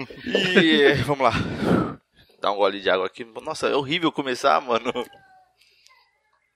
[0.00, 1.32] E vamos lá.
[2.40, 3.24] Dá um gole de água aqui.
[3.42, 4.92] Nossa, é horrível começar, mano.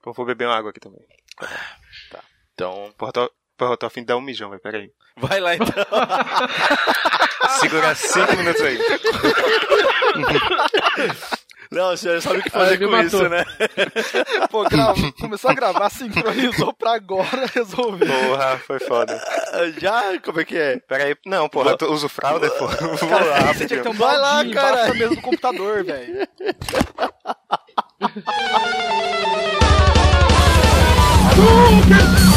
[0.05, 1.01] Eu vou beber uma água aqui também.
[2.53, 4.61] Então, Porra, tô, porra, tô afim de dar um mijão, velho.
[4.61, 4.91] Pera aí.
[5.17, 5.67] vai lá então.
[7.59, 8.77] Segura cinco minutos aí.
[11.71, 13.05] Não, o senhor sabe o que fazer com matou.
[13.05, 13.43] isso, né?
[14.49, 18.05] Pô, grava, começou a gravar, sincronizou pra agora resolver.
[18.05, 19.19] Porra, foi foda.
[19.79, 20.19] Já?
[20.23, 20.77] Como é que é?
[20.77, 21.15] Pera aí.
[21.25, 22.75] Não, porra, eu uso fralda, porra.
[22.77, 24.87] Vou Cara, lá, você tinha que ter um Vai lá, cara.
[24.87, 26.27] da mesa do computador, velho.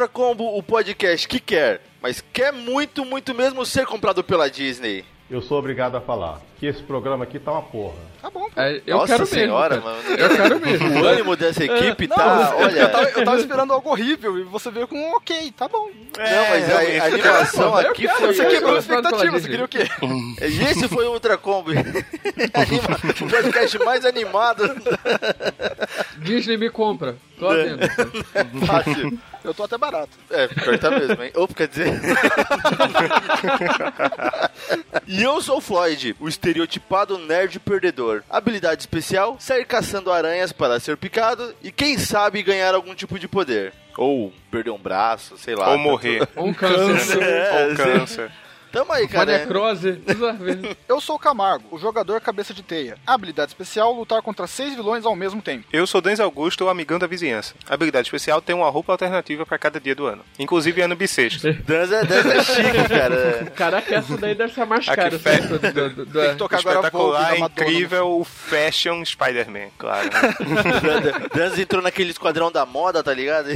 [0.00, 5.04] Ultra Combo, o podcast que quer, mas quer muito, muito mesmo ser comprado pela Disney.
[5.28, 7.94] Eu sou obrigado a falar que esse programa aqui tá uma porra.
[8.20, 8.60] Tá bom, pô.
[8.60, 9.90] É, eu Nossa quero senhora, mesmo.
[9.90, 10.02] cara.
[10.02, 10.20] mano.
[10.20, 11.00] Eu quero mesmo.
[11.00, 12.78] O ânimo dessa equipe Não, tá, eu, olha...
[12.80, 15.88] eu, tava, eu tava esperando algo horrível e você veio com um ok, tá bom.
[16.18, 18.34] Não, mas a, a animação Pô, eu aqui quero, foi...
[18.34, 18.50] Você quero.
[18.54, 19.88] quebrou a expectativa, você queria o quê?
[20.70, 21.70] Esse foi o Ultra Combo.
[22.52, 24.62] Anima- o podcast mais animado.
[26.18, 27.16] Disney me compra.
[27.38, 27.88] Tô à venda.
[28.66, 29.18] Fácil.
[29.42, 30.10] Eu tô até barato.
[30.30, 31.30] É, pior tá mesmo, hein?
[31.34, 31.98] Ou quer dizer.
[35.06, 38.22] e eu sou o Floyd, o estereotipado nerd perdedor.
[38.28, 43.28] Habilidade especial: sair caçando aranhas para ser picado e, quem sabe, ganhar algum tipo de
[43.28, 43.72] poder.
[43.96, 45.70] Ou perder um braço, sei lá.
[45.70, 46.26] Ou morrer.
[46.36, 47.20] Ou um câncer.
[47.20, 48.30] É, Ou câncer.
[48.72, 49.38] Tamo aí, cara.
[49.38, 49.92] necrose.
[49.94, 50.76] Tudo a ver.
[50.88, 52.96] Eu sou o Camargo, o jogador cabeça de teia.
[53.06, 55.64] Habilidade especial, lutar contra seis vilões ao mesmo tempo.
[55.72, 57.54] Eu sou Denzel Augusto, o amigão da vizinhança.
[57.68, 60.22] Habilidade especial tem uma roupa alternativa pra cada dia do ano.
[60.38, 61.52] Inclusive ano bissexto.
[61.64, 63.44] Dança, dança é chique, cara.
[63.54, 65.18] Caraca, essa daí deve ser mais cara.
[65.18, 65.34] fé.
[65.36, 70.08] assim, do- do- do- do- Tem que tocar Espetacular, incrível, o Fashion Spider-Man, claro.
[70.12, 70.20] né?
[71.60, 73.48] Entrou naquele esquadrão da moda, tá ligado?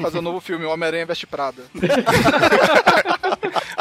[0.00, 1.62] Fazer o novo filme, o Homem-Aranha Veste Prada.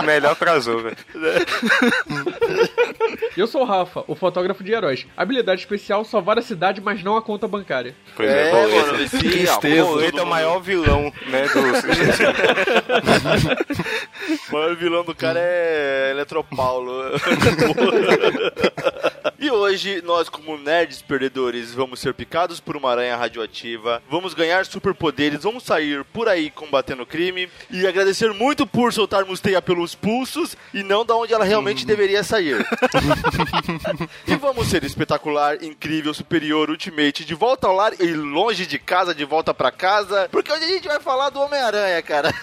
[0.03, 0.97] Melhor crossover.
[3.37, 5.05] Eu sou o Rafa, o fotógrafo de heróis.
[5.17, 7.95] Habilidade especial, salvar a cidade, mas não a conta bancária.
[8.15, 9.59] Pois É, é, mano, esse- Tristeza.
[10.17, 11.59] é o maior vilão, né, do...
[14.49, 16.91] O maior vilão do cara é Eletropaulo.
[19.39, 24.65] e hoje, nós, como nerds perdedores, vamos ser picados por uma aranha radioativa, vamos ganhar
[24.65, 30.55] superpoderes, vamos sair por aí combatendo crime e agradecer muito por soltarmos teia pelos pulsos
[30.73, 32.65] e não da onde ela realmente deveria sair.
[34.27, 39.13] E vamos ser espetacular, incrível, superior, ultimate, de volta ao lar e longe de casa,
[39.13, 42.33] de volta pra casa, porque hoje a gente vai falar do Homem-Aranha, cara.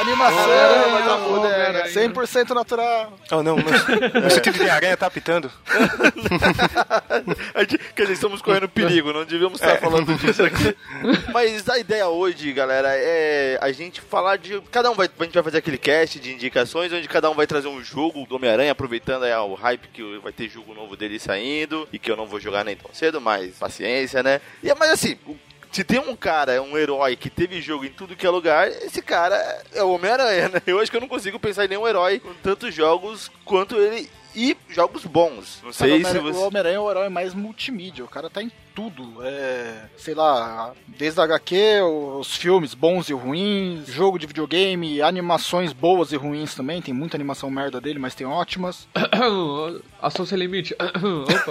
[0.00, 1.84] Animação, Homem-Aranha, vai dar foda, Homem-Aranha.
[1.84, 3.18] 100% natural.
[3.30, 3.82] Oh, não, mas
[4.26, 5.50] o sentido de aranha tá apitando.
[7.54, 7.64] A
[7.94, 10.76] Quer dizer, estamos correndo perigo, não devíamos estar falando disso aqui.
[11.32, 14.60] Mas a ideia hoje, galera, é a gente falar de.
[14.70, 15.08] Cada um vai.
[15.18, 18.26] A gente vai fazer aquele cast de indicações, onde cada um vai trazer um jogo
[18.26, 22.10] do Homem-Aranha, aproveitando aí o hype que vai ter jogo novo dele saindo, e que
[22.10, 24.40] eu não vou jogar nem tão cedo, mas paciência, né?
[24.62, 25.16] E, é- mas assim.
[25.26, 25.36] o-
[25.72, 29.00] Se tem um cara, um herói que teve jogo em tudo que é lugar, esse
[29.00, 29.36] cara
[29.72, 30.62] é o Homem-Aranha, né?
[30.66, 34.10] Eu acho que eu não consigo pensar em nenhum herói com tantos jogos quanto ele
[34.36, 35.60] e jogos bons.
[35.62, 36.38] Não sei o se você.
[36.38, 39.16] O Homem-Aranha é o herói mais multimídia, o cara tá em tudo.
[39.22, 41.80] É, sei lá, desde a HQ,
[42.18, 46.80] os filmes bons e ruins, jogo de videogame, animações boas e ruins também.
[46.82, 48.88] Tem muita animação merda dele, mas tem ótimas.
[50.00, 50.74] Ação sem limite.
[50.78, 50.92] Opa,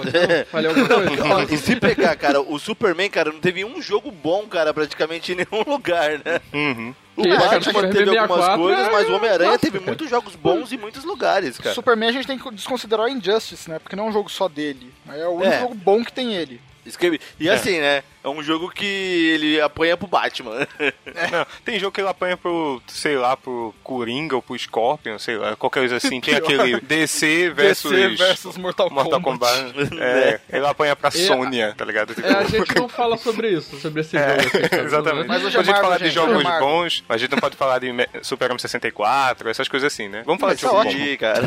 [0.04, 1.22] não, falei alguma coisa?
[1.52, 5.36] E se pegar, cara, o Superman, cara, não teve um jogo bom, cara, praticamente em
[5.36, 6.40] nenhum lugar, né?
[6.52, 6.94] Uhum.
[7.16, 9.86] O Batman Superman teve algumas 64 coisas, mas o Homem-Aranha teve cara.
[9.90, 11.74] muitos jogos bons em muitos lugares, cara.
[11.74, 13.78] Superman a gente tem que desconsiderar o Injustice, né?
[13.78, 14.92] Porque não é um jogo só dele.
[15.08, 15.60] É o único É.
[15.60, 16.60] jogo bom que tem ele.
[16.84, 18.02] Escreve- E assim, né?
[18.24, 20.66] É um jogo que ele apanha pro Batman.
[21.32, 25.36] Não, tem jogo que ele apanha pro, sei lá, pro Coringa ou pro Scorpion, sei
[25.36, 26.20] lá, qualquer coisa assim.
[26.20, 29.72] Tem aquele DC versus, DC versus Mortal, Mortal Kombat.
[29.72, 30.00] Kombat.
[30.00, 32.14] É, ele apanha pra É, Sônia, tá ligado?
[32.14, 34.30] Tipo, É, a gente não fala sobre isso, sobre esse jogo.
[34.30, 34.84] assim?
[34.84, 35.26] Exatamente.
[35.26, 37.80] Mas hoje a é gente fala de jogos é bons, a gente não pode falar
[37.80, 37.88] de
[38.22, 40.22] Super Homem 64, essas coisas assim, né?
[40.24, 41.04] Vamos falar Mas de jogo ótimo.
[41.04, 41.16] bom.
[41.18, 41.42] Cara.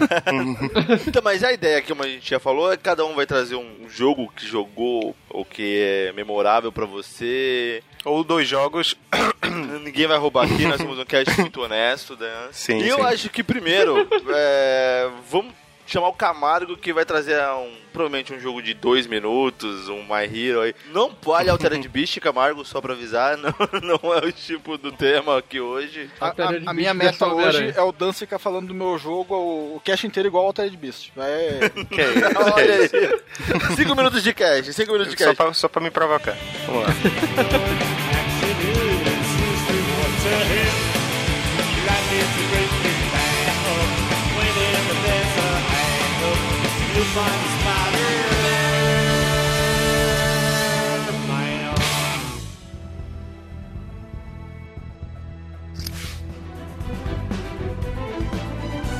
[1.07, 3.55] então, mas a ideia, como a gente já falou, é que cada um vai trazer
[3.55, 7.83] um jogo que jogou ou que é memorável pra você.
[8.03, 8.95] Ou dois jogos.
[9.83, 12.49] Ninguém vai roubar aqui, nós somos um cast muito honesto, né?
[12.51, 13.03] Sim, e eu sim.
[13.03, 15.53] acho que primeiro, é, vamos
[15.85, 20.23] chamar o Camargo que vai trazer um, provavelmente um jogo de dois minutos, um My
[20.25, 20.73] Hero aí.
[20.91, 25.37] Não vale Altered Beast, Camargo, só pra avisar, não, não é o tipo do tema
[25.37, 26.09] aqui hoje.
[26.19, 26.33] A, a-
[26.67, 30.05] a minha meta hoje é o Dan ficar falando do meu jogo o, o cast
[30.07, 31.11] inteiro igual ao Altered Beast.
[31.17, 32.53] É, Que é isso?
[32.53, 33.75] Olha aí.
[33.75, 35.37] Cinco minutos de cast, cinco minutos de Só cast.
[35.43, 36.35] pra, só pra me provocar.
[36.65, 36.89] Vamos lá.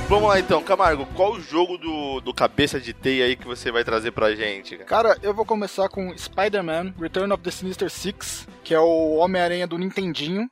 [0.09, 3.71] Vamos lá então, Camargo, qual o jogo do, do cabeça de teia aí que você
[3.71, 4.77] vai trazer pra gente?
[4.79, 5.17] cara?
[5.23, 9.77] Eu vou começar com Spider-Man Return of the Sinister Six, que é o Homem-Aranha do
[9.77, 10.49] Nintendinho.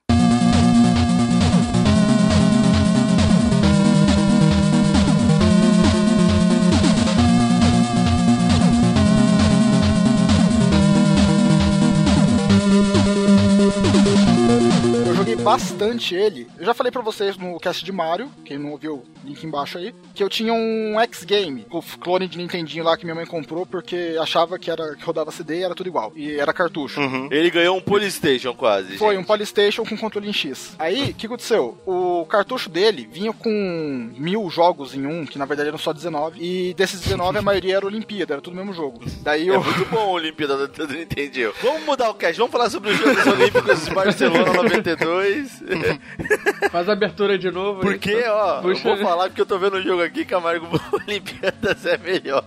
[13.94, 16.48] Música eu joguei bastante ele.
[16.58, 19.94] Eu já falei pra vocês no cast de Mario, quem não ouviu, link embaixo aí,
[20.16, 24.16] que eu tinha um X-Game, o clone de Nintendinho lá que minha mãe comprou porque
[24.20, 26.14] achava que era que rodava CD e era tudo igual.
[26.16, 27.00] E era cartucho.
[27.02, 27.28] Uhum.
[27.32, 28.98] Ele ganhou um Polystation quase.
[28.98, 29.28] Foi um gente.
[29.28, 30.74] Polystation com controle em X.
[30.80, 31.78] Aí, o que aconteceu?
[31.86, 36.40] O cartucho dele vinha com mil jogos em um, que na verdade eram só 19,
[36.42, 39.02] e desses 19 a maioria era Olimpíada, era tudo o mesmo jogo.
[39.22, 39.64] Daí É eu.
[39.64, 41.54] muito bom a Olimpíada do do Nintendo.
[41.62, 44.93] Vamos mudar o cast, vamos falar sobre os Jogos Olímpicos de Barcelona 92.
[46.72, 47.82] Faz a abertura de novo.
[47.82, 47.86] aí.
[47.88, 48.84] Porque, ó, eu Puxa.
[48.84, 52.44] vou falar porque eu tô vendo o jogo aqui, Camargo, Olimpíadas é melhor.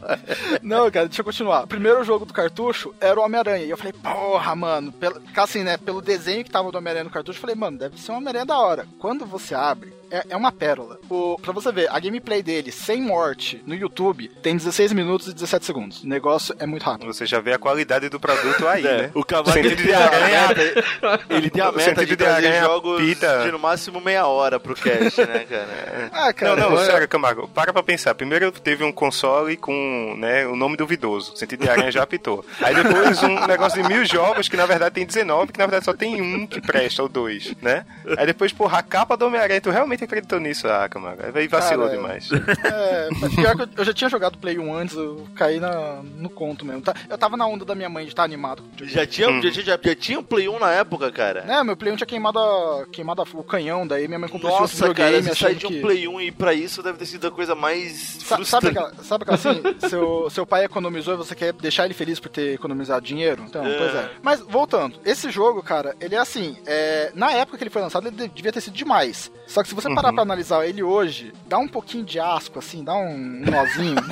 [0.63, 1.65] Não, cara, deixa eu continuar.
[1.65, 3.65] O primeiro jogo do cartucho era o Homem-Aranha.
[3.65, 7.11] E eu falei, porra, mano, pelo, assim, né, pelo desenho que tava do Homem-Aranha no
[7.11, 8.87] cartucho, eu falei, mano, deve ser um Homem-Aranha da hora.
[8.99, 10.99] Quando você abre, é, é uma pérola.
[11.08, 15.35] O, pra você ver, a gameplay dele, sem morte, no YouTube, tem 16 minutos e
[15.35, 16.03] 17 segundos.
[16.03, 17.12] O negócio é muito rápido.
[17.12, 19.11] Você já vê a qualidade do produto aí, É, né?
[19.14, 19.25] O
[19.58, 23.43] ele tem de a meta, ele tem a meta sentido de de trazer jogos pita.
[23.44, 26.11] de no máximo meia hora pro cast, né, cara?
[26.12, 28.14] Ah, cara, Não, não, é- sério, Camargo, para pra pensar.
[28.14, 32.44] Primeiro teve um console com né, o nome duvidoso, o sentido de aranha já apitou.
[32.61, 35.85] Aí depois um negócio de mil jogos, que na verdade tem 19, que na verdade
[35.85, 37.85] só tem um que presta, ou dois, né?
[38.17, 41.23] Aí depois, porra, a capa do Homem-Aranha, tu realmente acreditou nisso, ah, Camargo?
[41.35, 42.29] Aí vacilou Cara, demais.
[42.33, 46.29] É, pior que eu, eu já tinha jogado Play 1 antes, eu caí na, no
[46.29, 46.83] conto mesmo.
[46.83, 48.63] Tá- Eu tava na onda da minha mãe de estar animado.
[48.63, 48.95] com o videogame.
[48.95, 51.43] Já tinha, já, tinha, já, já tinha um Play 1 na época, cara.
[51.43, 54.51] Né, meu Play 1 tinha queimado, a- queimado a- o canhão, daí minha mãe comprou
[54.53, 55.81] esse Nossa, videogame cara, você achando sair de um que...
[55.81, 58.93] Play 1 e ir pra isso deve ter sido a coisa mais Sa- Sabe aquela,
[59.03, 62.55] sabe aquela assim, seu, seu pai economizou e você quer deixar ele feliz por ter
[62.55, 63.45] economizado dinheiro?
[63.47, 63.77] Então, É.
[63.79, 64.11] pois é.
[64.23, 68.09] Mas, voltando, esse jogo, cara, ele é assim, é, na época que ele foi lançado,
[68.09, 69.31] ele de- devia ter sido demais.
[69.47, 72.83] Só que se você parar pra analisar ele hoje, dá um pouquinho de asco, assim,
[72.85, 73.97] dá um nozinho.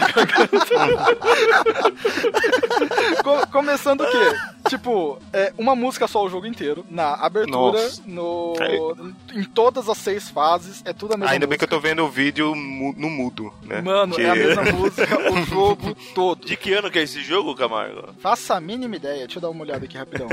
[3.22, 4.36] Co- começando o quê?
[4.68, 8.02] Tipo, é, uma música só o jogo inteiro, na abertura, Nossa.
[8.06, 9.38] no, É.
[9.38, 11.82] em todas as seis fases, é tudo a mesma Ainda bem que eu música.
[11.82, 13.80] tô vendo o vídeo no mudo, né?
[13.80, 16.46] Mano, Que- é a mesma música o jogo todo.
[16.46, 18.14] De que ano que é esse jogo, Camargo?
[18.20, 19.24] Faça a mínima ideia.
[19.26, 20.28] Deixa eu dar uma olhada aqui rapidão.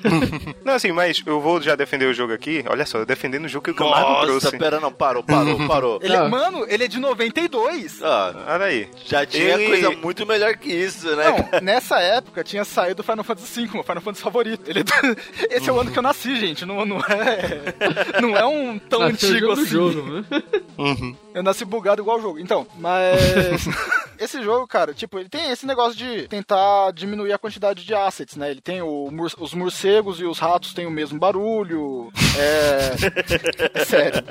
[0.64, 2.64] Não, assim, mas eu vou já defender o jogo aqui.
[2.68, 4.58] Olha só, eu defendendo o jogo que o Camargo Nossa, trouxe.
[4.58, 5.98] pera, não, parou, parou, parou.
[6.02, 6.28] Ele, Ah.
[6.28, 8.02] Mano, ele é de 92.
[8.02, 8.88] Ah, Olha aí.
[9.04, 11.24] já tinha Ele- coisa muito melhor que isso, né?
[11.52, 14.68] Não, nessa época tinha saído o Final Fantasy V, meu Final Fantasy favorito.
[14.68, 14.92] Ele do-
[15.50, 16.64] Esse é o ano que eu nasci, gente.
[16.64, 18.20] Não, não é.
[18.20, 19.66] Não é um tão Nasceu antigo assim.
[19.66, 20.24] jogo, né?
[21.34, 22.38] Eu nasci bugado igual o jogo.
[22.38, 23.66] Então, mas.
[24.18, 28.36] esse jogo, cara, tipo, ele tem esse negócio de tentar diminuir a quantidade de assets,
[28.36, 28.50] né?
[28.50, 32.10] Ele tem o os morcegos e os ratos têm o mesmo barulho.
[32.38, 33.80] É.
[33.80, 34.22] é sério.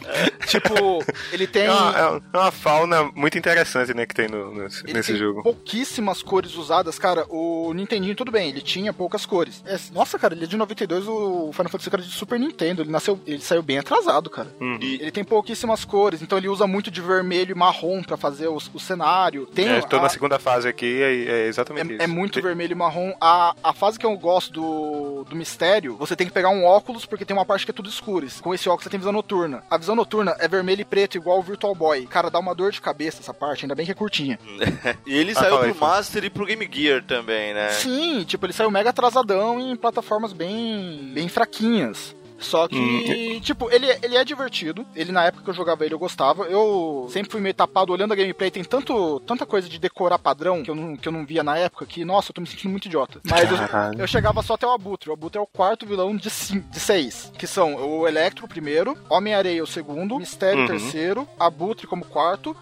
[0.46, 1.64] Tipo, ele tem.
[1.64, 4.92] É uma, é uma- é uma fauna muito interessante, né, que tem no, nesse, Ele
[4.92, 5.42] nesse tem jogo.
[5.42, 7.24] pouquíssimas cores usadas, cara.
[7.28, 9.62] O Nintendinho, tudo bem, ele tinha poucas cores.
[9.66, 12.82] É, nossa, cara, ele é de 92, o Final Fantasy era de Super Nintendo.
[12.82, 14.48] Ele nasceu, ele saiu bem atrasado, cara.
[14.60, 14.78] Uhum.
[14.80, 18.48] E- Ele tem pouquíssimas cores, então ele usa muito de vermelho e marrom pra fazer
[18.48, 19.46] o, o cenário.
[19.46, 22.02] Tem É, tô a- na segunda fase aqui, é, é exatamente isso.
[22.02, 23.12] é, é muito Tem- vermelho e marrom.
[23.20, 27.06] A, a fase que eu gosto do, do mistério, você tem que pegar um óculos,
[27.06, 28.26] porque tem uma parte que é tudo escuro.
[28.40, 29.62] Com esse óculos você tem visão noturna.
[29.70, 32.06] A visão noturna é vermelho e preto, igual o Virtual Boy.
[32.06, 34.38] Cara, dá uma dor de cabeça essa parte, ainda bem que é curtinha.
[35.06, 35.74] E ele Ah, saiu pro.
[35.74, 37.70] Master e pro Game Gear também, né?
[37.70, 42.14] Sim, tipo, ele saiu mega atrasadão em plataformas bem, bem fraquinhas.
[42.38, 44.84] Só que, tipo, ele, ele é divertido.
[44.94, 46.44] Ele, na época que eu jogava ele, eu gostava.
[46.44, 48.50] Eu sempre fui meio tapado olhando a gameplay.
[48.50, 51.56] Tem tanto, tanta coisa de decorar padrão que eu, não, que eu não via na
[51.56, 53.20] época que, nossa, eu tô me sentindo muito idiota.
[53.24, 53.56] Mas eu,
[54.00, 55.10] eu chegava só até o Abutre.
[55.10, 57.32] O Abutre é o quarto vilão de, cin- de seis.
[57.38, 58.96] Que são o Electro, o primeiro.
[59.08, 60.18] Homem-Areia, o segundo.
[60.18, 60.66] Mistério, o Uhum.
[60.68, 61.28] terceiro.
[61.38, 62.54] Abutre como quarto.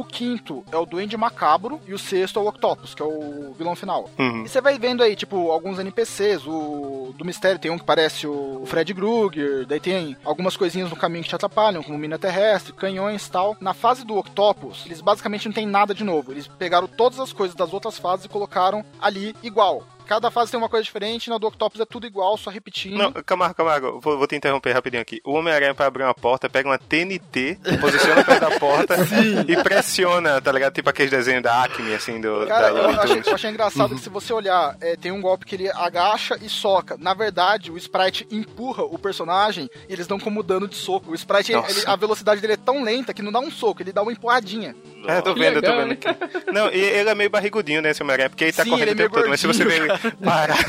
[0.00, 3.54] O quinto é o Duende Macabro e o sexto é o Octopus, que é o
[3.56, 4.08] vilão final.
[4.18, 4.44] Uhum.
[4.44, 8.26] E você vai vendo aí, tipo, alguns NPCs, o do mistério tem um que parece
[8.26, 12.72] o Fred Krueger, daí tem algumas coisinhas no caminho que te atrapalham, como mina terrestre,
[12.72, 13.56] canhões e tal.
[13.60, 16.32] Na fase do Octopus, eles basicamente não tem nada de novo.
[16.32, 19.84] Eles pegaram todas as coisas das outras fases e colocaram ali igual.
[20.08, 22.96] Cada fase tem uma coisa diferente, na do Octopus é tudo igual, só repetindo.
[22.96, 25.20] Não, Camargo, Camargo, vou, vou te interromper rapidinho aqui.
[25.22, 28.96] O Homem-Aranha, pra abrir uma porta, pega uma TNT, posiciona perto da porta
[29.46, 30.72] e pressiona, tá ligado?
[30.72, 34.00] Tipo aqueles desenhos da Acme, assim, do, Cara, da eu achei, eu achei engraçado que
[34.00, 36.96] se você olhar, é, tem um golpe que ele agacha e soca.
[36.98, 41.10] Na verdade, o Sprite empurra o personagem e eles dão como dano de soco.
[41.10, 43.92] O Sprite, ele- a velocidade dele é tão lenta que não dá um soco, ele
[43.92, 44.74] dá uma empurradinha.
[45.06, 46.52] É, tô vendo, tô legal, vendo aqui.
[46.52, 48.30] Não, e ele é meio barrigudinho, né, esse Homem-Aranha?
[48.30, 49.97] Porque ele tá Sim, correndo ele é o tempo todo, mas se você ver ele
[50.24, 50.64] parar,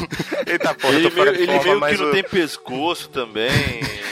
[0.46, 2.24] ele tá, porra, Ele tô fora meio, de ele forma, meio mas que não tem
[2.24, 3.50] pescoço também.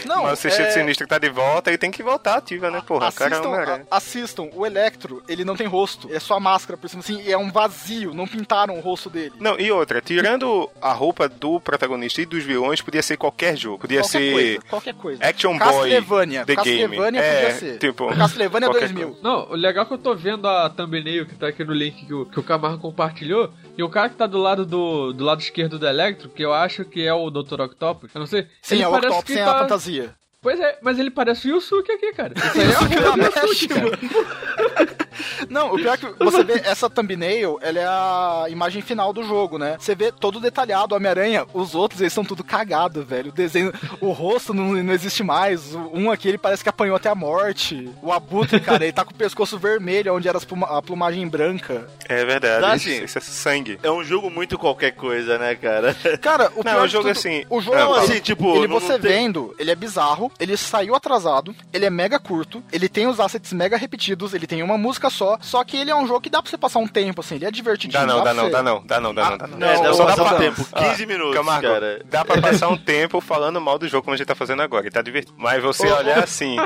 [0.08, 2.70] Não, Mas o Sexteto é, Sinistro que tá de volta, ele tem que voltar ativa,
[2.72, 3.10] né, porra?
[3.10, 3.54] O cara é Assistam,
[3.92, 7.22] a- assistam, o Electro, ele não tem rosto, é só a máscara por cima, assim,
[7.22, 9.34] e é um vazio, não pintaram o rosto dele.
[9.40, 13.80] Não, e outra, tirando a roupa do protagonista e dos vilões, podia ser qualquer jogo.
[13.80, 15.26] Podia qualquer ser coisa, qualquer coisa.
[15.26, 16.80] Action Boy Castlevania, The Game.
[16.82, 17.78] Castlevania É, podia ser.
[17.80, 19.18] tipo, Castlevania qualquer 2000.
[19.22, 22.06] Não, o legal é que eu tô vendo a thumbnail que tá aqui no link
[22.06, 23.52] que o, que o Camargo compartilhou.
[23.78, 26.54] E o cara que tá do lado do, do lado esquerdo do Electro, que eu
[26.54, 27.62] acho que é o Dr.
[27.62, 28.48] Octopus, eu não sei.
[28.62, 29.52] Sim, ele é o parece Octopus que sem tá...
[29.56, 29.97] a fantasia.
[30.42, 32.34] Pois é, mas ele parece o Yusuke aqui, cara.
[32.36, 35.07] Isso aí é roupa do Yusuke, cara.
[35.50, 39.24] Não, o pior é que você vê essa thumbnail, ela é a imagem final do
[39.24, 39.76] jogo, né?
[39.80, 43.30] Você vê todo detalhado, Homem-Aranha, os outros, eles são tudo cagados, velho.
[43.30, 43.72] O desenho,
[44.02, 45.74] o rosto não, não existe mais.
[45.94, 47.90] Um aqui, ele parece que apanhou até a morte.
[48.02, 51.88] O Abutre, cara, ele tá com o pescoço vermelho, onde era pluma- a plumagem branca.
[52.08, 53.80] É verdade, Tá, isso, é sangue.
[53.84, 55.96] É um jogo muito qualquer coisa, né, cara?
[56.22, 58.56] Cara, o Não, pior o de jogo tudo- assim- O jogo, Não, assim, ele, tipo,
[58.56, 62.20] ele não- você não tem- vendo, ele é bizarro, ele saiu atrasado, ele é mega
[62.20, 65.92] curto, ele tem os assets mega repetidos, ele tem uma música só, só que ele
[65.92, 68.00] é um jogo que dá pra você passar um tempo, assim, ele é divertidinho.
[68.00, 69.58] Dá não, dá pra não, dá não, dá não, dá não, dá não.
[69.58, 70.38] não, é, dá Não, pra passar um não.
[70.38, 72.02] tempo, 15 Ah, minutos, Camargo, cara.
[72.06, 74.88] dá pra passar um tempo falando mal do jogo como a gente tá fazendo agora,
[74.88, 75.34] e tá divertido.
[75.38, 76.58] Mas você olhar assim,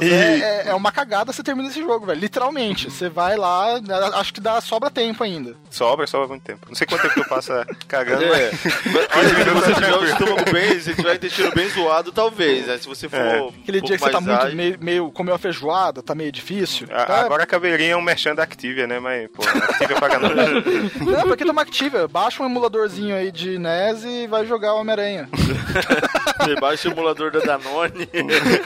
[0.00, 2.20] E- é, é- é uma cagada você termina esse jogo, velho.
[2.20, 2.90] Literalmente.
[2.90, 3.80] Você vai lá,
[4.14, 5.54] acho que dá sobra tempo ainda.
[5.70, 6.66] sobra, sobra muito tempo.
[6.68, 8.50] Não sei quanto tempo tu passa cagando, É.
[8.50, 9.06] mas...
[9.16, 12.78] Olha, se você tiver o estômago bem, se tiver intestino bem zoado, talvez, né?
[12.78, 13.42] Se você for É.
[13.42, 16.86] um Aquele dia que você tá muito meio, meio comeu a feijoada, tá meio difícil.
[16.90, 17.20] A- tá?
[17.22, 19.00] Agora a caveirinha é um merchan da Activia, né?
[19.00, 20.28] Mas, pô, Activia paga não.
[20.30, 22.06] Não, pra que tomar Activia?
[22.06, 25.28] Baixa um emuladorzinho aí de NES e vai jogar o Homem-Aranha.
[26.44, 28.08] Você baixa o emulador da Danone.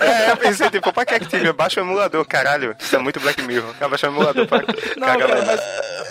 [0.01, 1.53] É, eu pensei, tipo, pra que Activia?
[1.53, 2.75] Baixa o emulador, caralho.
[2.79, 3.73] Isso é muito Black Mirror.
[3.79, 4.59] Quer baixar o emulador pra
[4.97, 5.61] Não, cara, mas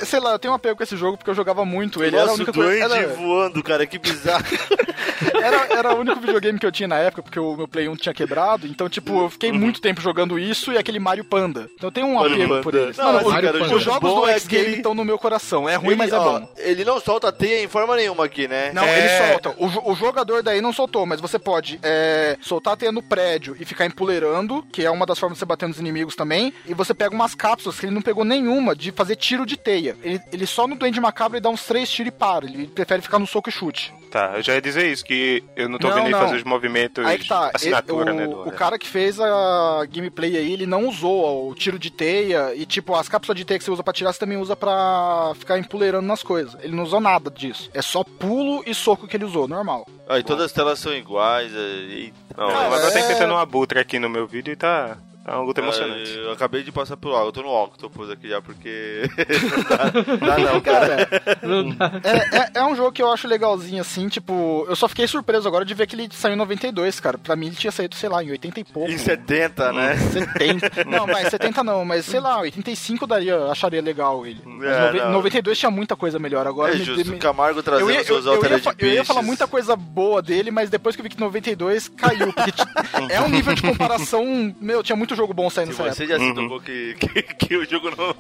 [0.06, 2.16] sei lá, eu tenho um apego com esse jogo porque eu jogava muito ele.
[2.16, 2.84] era a Nossa, o única coisa.
[2.96, 4.46] Era, voando, cara, que bizarro.
[5.42, 7.96] era, era o único videogame que eu tinha na época, porque o meu Play 1
[7.98, 8.68] tinha quebrado.
[8.68, 11.70] Então, tipo, eu fiquei muito tempo jogando isso e aquele Mario Panda.
[11.76, 12.64] Então eu tenho um Mario apego Panda.
[12.64, 12.98] por eles.
[12.98, 15.18] Não, mas, os, cara, os jogo jogos bom do é X Game estão no meu
[15.18, 15.68] coração.
[15.68, 16.50] É ruim, Ele, mas é ó, bom.
[16.58, 18.72] Ele não solta teia em forma nenhuma aqui, né?
[18.74, 19.00] Não, É.
[19.00, 19.56] ele solta.
[19.58, 23.56] O, o jogador daí não soltou, mas você pode é, soltar a teia no prédio
[23.60, 26.54] e ficar empoleirando, que é uma das formas de você bater nos inimigos também.
[26.66, 29.87] E você pega umas cápsulas que ele não pegou nenhuma de fazer tiro de teia.
[30.04, 32.46] Ele, ele só no Duende Macabro ele dá uns três tiros e para.
[32.46, 33.94] Ele prefere ficar no soco e chute.
[34.12, 36.20] Tá, eu já ia dizer isso, que eu não tô Não, vendo ele não.
[36.22, 37.52] fazer os movimentos Aí que tá.
[37.54, 38.28] assinatura, ele- né?
[38.28, 41.92] o, do- o cara que fez a gameplay aí, ele não usou o tiro de
[41.92, 44.56] teia e, tipo, as cápsulas de teia que você usa pra tirar, você também usa
[44.56, 46.56] pra ficar empoleirando nas coisas.
[46.64, 47.70] Ele não usou nada disso.
[47.74, 49.86] É só pulo e soco que ele usou, normal.
[50.08, 51.52] Aí todas as telas são iguais.
[51.54, 52.14] E...
[52.38, 54.98] Não, Cara, agora tá é- enfrentando um abutre aqui no meu vídeo e tá,
[55.32, 56.12] tá uma luta emocionante.
[56.18, 59.04] Eu acabei de passar pelo Eu tô no Octopus aqui já, porque.
[60.08, 61.06] não dá, dá não, cara.
[61.06, 61.92] Cara, Não dá.
[62.04, 65.48] é, é, é um jogo que eu acho legalzinho, assim, tipo, eu só fiquei surpreso
[65.48, 67.18] agora de ver que ele saiu em 92, cara.
[67.18, 68.90] Pra mim ele tinha saído, sei lá, em 80 e pouco.
[68.90, 69.98] Em 70, né?
[69.98, 70.84] 70.
[70.88, 74.42] Não, mas 70 não, mas sei lá, 85 daria, acharia legal ele.
[74.46, 75.12] Mas É, nove- não.
[75.14, 76.48] 92 tinha muita coisa melhor.
[76.48, 79.06] Agora É justo, me- o Camargo trazendo eu ia, eu, seus eu, ia, eu ia
[79.06, 82.32] falar muita coisa boa dele, mas depois que eu vi que 92 caiu.
[82.32, 82.64] Porque t-
[83.12, 84.54] é um nível de comparação.
[84.62, 86.20] Meu, tinha muito jogo bom saindo nessa você época.
[86.20, 88.16] já se tocou que, que, que o jogo não.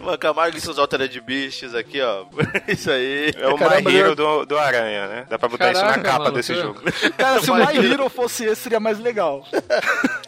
[0.00, 2.24] Uma Camargo e seus Altered Beasts aqui, ó.
[2.68, 3.32] Isso aí.
[3.36, 5.26] É o Caramba, My Hero eu- do, do Aranha, né?
[5.28, 6.80] Dá pra botar isso na Caraca, capa mano, desse você- jogo.
[7.18, 9.44] Cara, se o My Hero fosse esse, seria mais legal.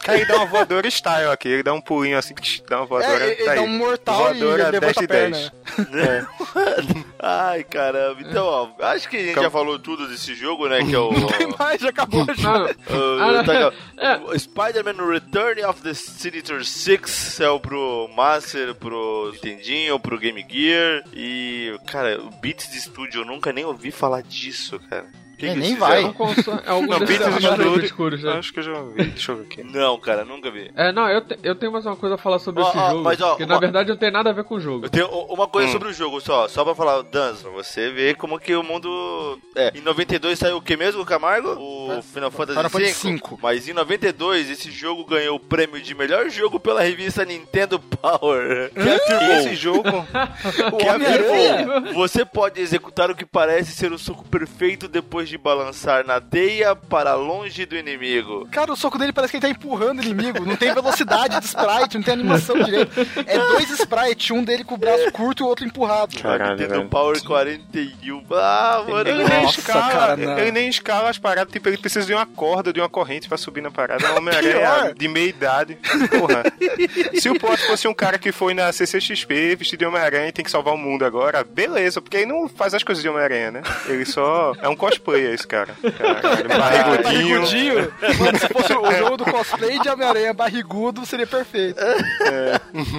[0.03, 2.33] Cara, ele dá uma voadora style aqui, ele dá um pulinho assim,
[2.67, 3.23] dá uma voadora.
[3.23, 3.59] É, ele tá dá aí.
[3.59, 5.51] um mortal e Voadora levanta 10 de a perna.
[5.91, 7.05] 10.
[7.21, 8.21] Ai, caramba.
[8.21, 9.49] Então, ó, acho que a gente Calma.
[9.49, 10.79] já falou tudo desse jogo, né?
[10.83, 11.09] Que é o.
[11.27, 12.55] Tem mais, já acabou já.
[12.55, 14.17] Ah, o- Ah, tá- é.
[14.17, 20.45] o Spider-Man Return of the Sinister Six é o pro Master, pro Nintendinho, pro Game
[20.49, 21.03] Gear.
[21.13, 25.07] E, cara, o Beats de Studio, eu nunca nem ouvi falar disso, cara.
[25.39, 26.03] Que É, que nem vai.
[26.03, 28.31] É um é algum Não, desses Beatles né?
[28.33, 29.03] Acho que eu já vi.
[29.05, 29.63] Deixa eu ver aqui.
[29.63, 30.69] Não, cara, nunca vi.
[30.75, 32.89] É, não, eu, te- eu tenho mais uma coisa a falar sobre Ó, esse ó,
[32.89, 33.03] jogo.
[33.03, 34.85] mas, ó, que na uma- verdade não tem nada a ver com o jogo.
[34.85, 38.17] Eu tenho uma coisa sobre o jogo só, só pra falar, Danzo, pra você ver
[38.17, 39.39] como que o mundo.
[39.55, 41.51] É, em 92 saiu o que mesmo, Camargo?
[41.57, 43.21] O Final Fantasy Final Fantasy V.
[43.41, 48.71] Mas em 92, esse jogo ganhou o prêmio de melhor jogo pela revista Nintendo Power.
[48.73, 49.35] Que afirmou.
[49.37, 49.83] Esse jogo.
[50.79, 56.05] Que afirmou, você pode executar o que parece ser o soco perfeito depois de balançar
[56.05, 58.47] na teia para longe do inimigo.
[58.51, 60.45] Cara, o soco dele parece que ele tá empurrando o inimigo.
[60.45, 62.91] Não tem velocidade de sprite, não tem animação direito.
[63.25, 66.17] É dois sprites, um dele com o braço curto e o outro empurrado.
[66.19, 66.89] Caralho, Nintendo velho.
[66.89, 68.23] Power 41.
[68.31, 69.09] Ah, mano.
[69.09, 72.25] Ele nem Nossa, escala, cara, ele nem escala as paradas, tipo, ele precisa de uma
[72.25, 74.05] corda, de uma corrente pra subir na parada.
[74.05, 75.77] É um Homem-Aranha de meia idade.
[76.09, 76.43] Porra.
[77.19, 80.43] Se o Plot fosse um cara que foi na CCXP vestido de Homem-Aranha e tem
[80.43, 83.61] que salvar o mundo agora, beleza, porque ele não faz as coisas de Homem-Aranha, né?
[83.87, 84.75] Ele só é um
[85.19, 85.75] cosplayer, esse cara.
[85.97, 87.41] Caralho, barrigudinho.
[87.41, 87.93] Barrigudinho.
[88.19, 91.79] Mano, se fosse o jogo do cosplay de Homem-Aranha barrigudo, seria perfeito.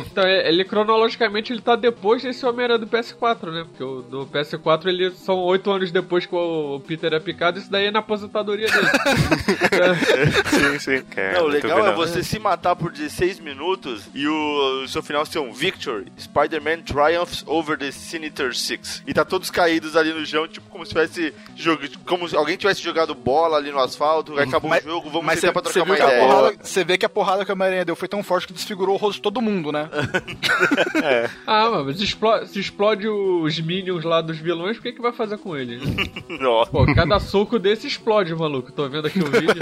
[0.06, 3.64] Então, é- ele cronologicamente ele tá depois desse Homem-Aranha do PS4, né?
[3.68, 7.70] Porque o do PS4 ele são oito anos depois que o Peter é picado, isso
[7.70, 8.86] daí é na aposentadoria dele.
[10.50, 11.02] Sim, sim.
[11.10, 15.02] Cara, Não, o legal é você se matar por 16 minutos e o, o seu
[15.02, 16.06] final ser um Victory.
[16.18, 19.02] Spider-Man triumphs over the Sinister Six.
[19.06, 22.56] E tá todos caídos ali no chão, tipo como se tivesse jogo, como se alguém
[22.56, 25.84] tivesse jogado bola ali no asfalto, acabou Mas- o jogo, vamos Mas sentar você pra
[25.84, 26.20] trocar uma ideia.
[26.26, 28.96] porrada, você vê que a porrada que a Homem-Aranha deu foi tão forte que desfigurou
[28.96, 29.88] o rosto de todo mundo, né?
[31.46, 35.12] ah, mas se explode, se explode os minions lá dos vilões, o que, que vai
[35.12, 35.80] fazer com eles?
[36.40, 36.70] Nossa.
[36.72, 38.72] Pô, cada soco desse explode, maluco.
[38.72, 39.54] Tô vendo aqui o vídeo.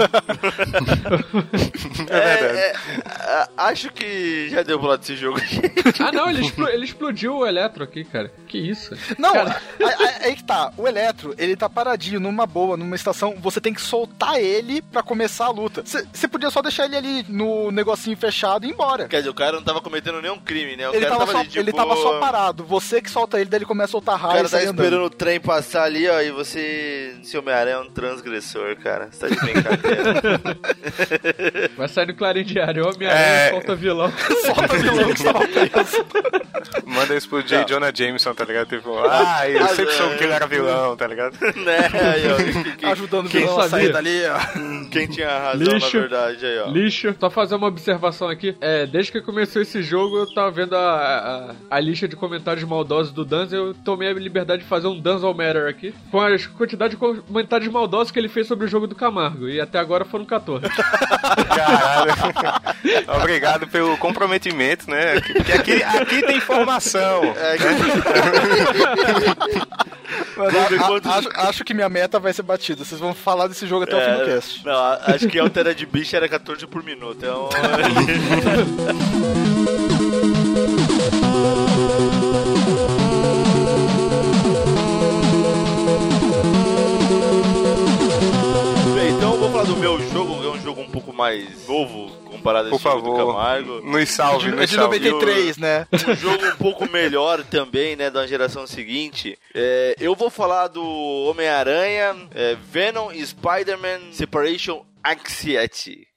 [2.09, 2.57] É verdade.
[2.59, 5.39] É, é, acho que já deu pro lado desse jogo.
[5.99, 8.31] ah, não, ele, explo- ele explodiu o Eletro aqui, cara.
[8.49, 8.97] Que isso?
[9.17, 9.61] Não, Cara,
[10.23, 10.73] aí- que tá.
[10.75, 13.35] O Eletro, ele tá paradinho numa boa, numa estação.
[13.39, 15.83] Você tem que soltar ele pra começar a luta.
[15.85, 19.07] Você podia só deixar ele ali no negocinho fechado e ir embora.
[19.07, 20.89] Quer dizer, o cara não tava cometendo nenhum crime, né?
[20.89, 21.83] O Ele cara tava, só, ali de ele boa.
[21.87, 22.63] tava só parado.
[22.65, 24.61] Você que solta ele, daí ele começa a soltar O raio cara e tá sai
[24.65, 24.79] andando.
[24.83, 29.09] esperando o trem passar ali, ó, e você, seu Homem-Aranha, é um transgressor, cara.
[29.11, 30.11] Você tá de brincadeira.
[31.77, 32.87] vai sair no Clarim Diário.
[32.87, 33.49] Homem-Aranha É.
[33.51, 34.11] solta vilão.
[34.45, 36.05] Solta o vilão que estava preso.
[36.85, 37.65] Manda isso pro J.
[37.65, 38.67] Jonah Jameson, tá ligado?
[38.69, 41.33] Tipo, ah, eu Ah, sempre soube que ele era vilão, tá ligado?
[41.57, 41.77] né?
[41.93, 44.89] Aí, ó, quem- quem- Ajudando o Quem vilão a sair dali, ó.
[44.89, 45.95] Quem tinha razão, Lixo.
[45.97, 46.67] na verdade, aí, ó.
[46.69, 47.15] Lixo.
[47.19, 48.55] Só fazer uma observação aqui.
[48.61, 52.63] É, desde que começou esse jogo, eu tava vendo a, a, a lista de comentários
[52.63, 53.55] maldosos do Danzo.
[53.55, 55.93] Eu tomei a liberdade de fazer um Danzo Matter aqui.
[56.09, 59.47] Com a quantidade de comentários maldosos que ele fez sobre o jogo do Camargo.
[59.49, 60.65] E até agora foram 14.
[61.55, 62.11] Caralho.
[63.21, 65.19] Obrigado pelo comprometimento, né?
[65.19, 67.23] Porque aqui, aqui tem informação.
[67.35, 67.75] É, ver
[70.37, 72.83] a- a- quantos- acho, acho que minha meta vai ser batida.
[72.83, 74.65] Vocês vão falar desse jogo até o fim do é, cast.
[74.65, 74.73] não,
[75.13, 77.17] acho que a altera de bicho era 14 por minuto.
[77.19, 77.49] Então.
[88.95, 92.11] Bem, então eu vou falar do meu jogo, é um jogo um pouco mais novo
[92.39, 93.81] comparado a Por esse jogo do favor, Camargo.
[93.81, 94.99] nos salve, É nos de salve.
[94.99, 95.87] 93, né?
[96.07, 99.37] um jogo um pouco melhor também, né, da geração seguinte.
[99.53, 100.83] É, eu vou falar do
[101.29, 106.07] Homem-Aranha, é, Venom e Spider-Man Separation Anxiety.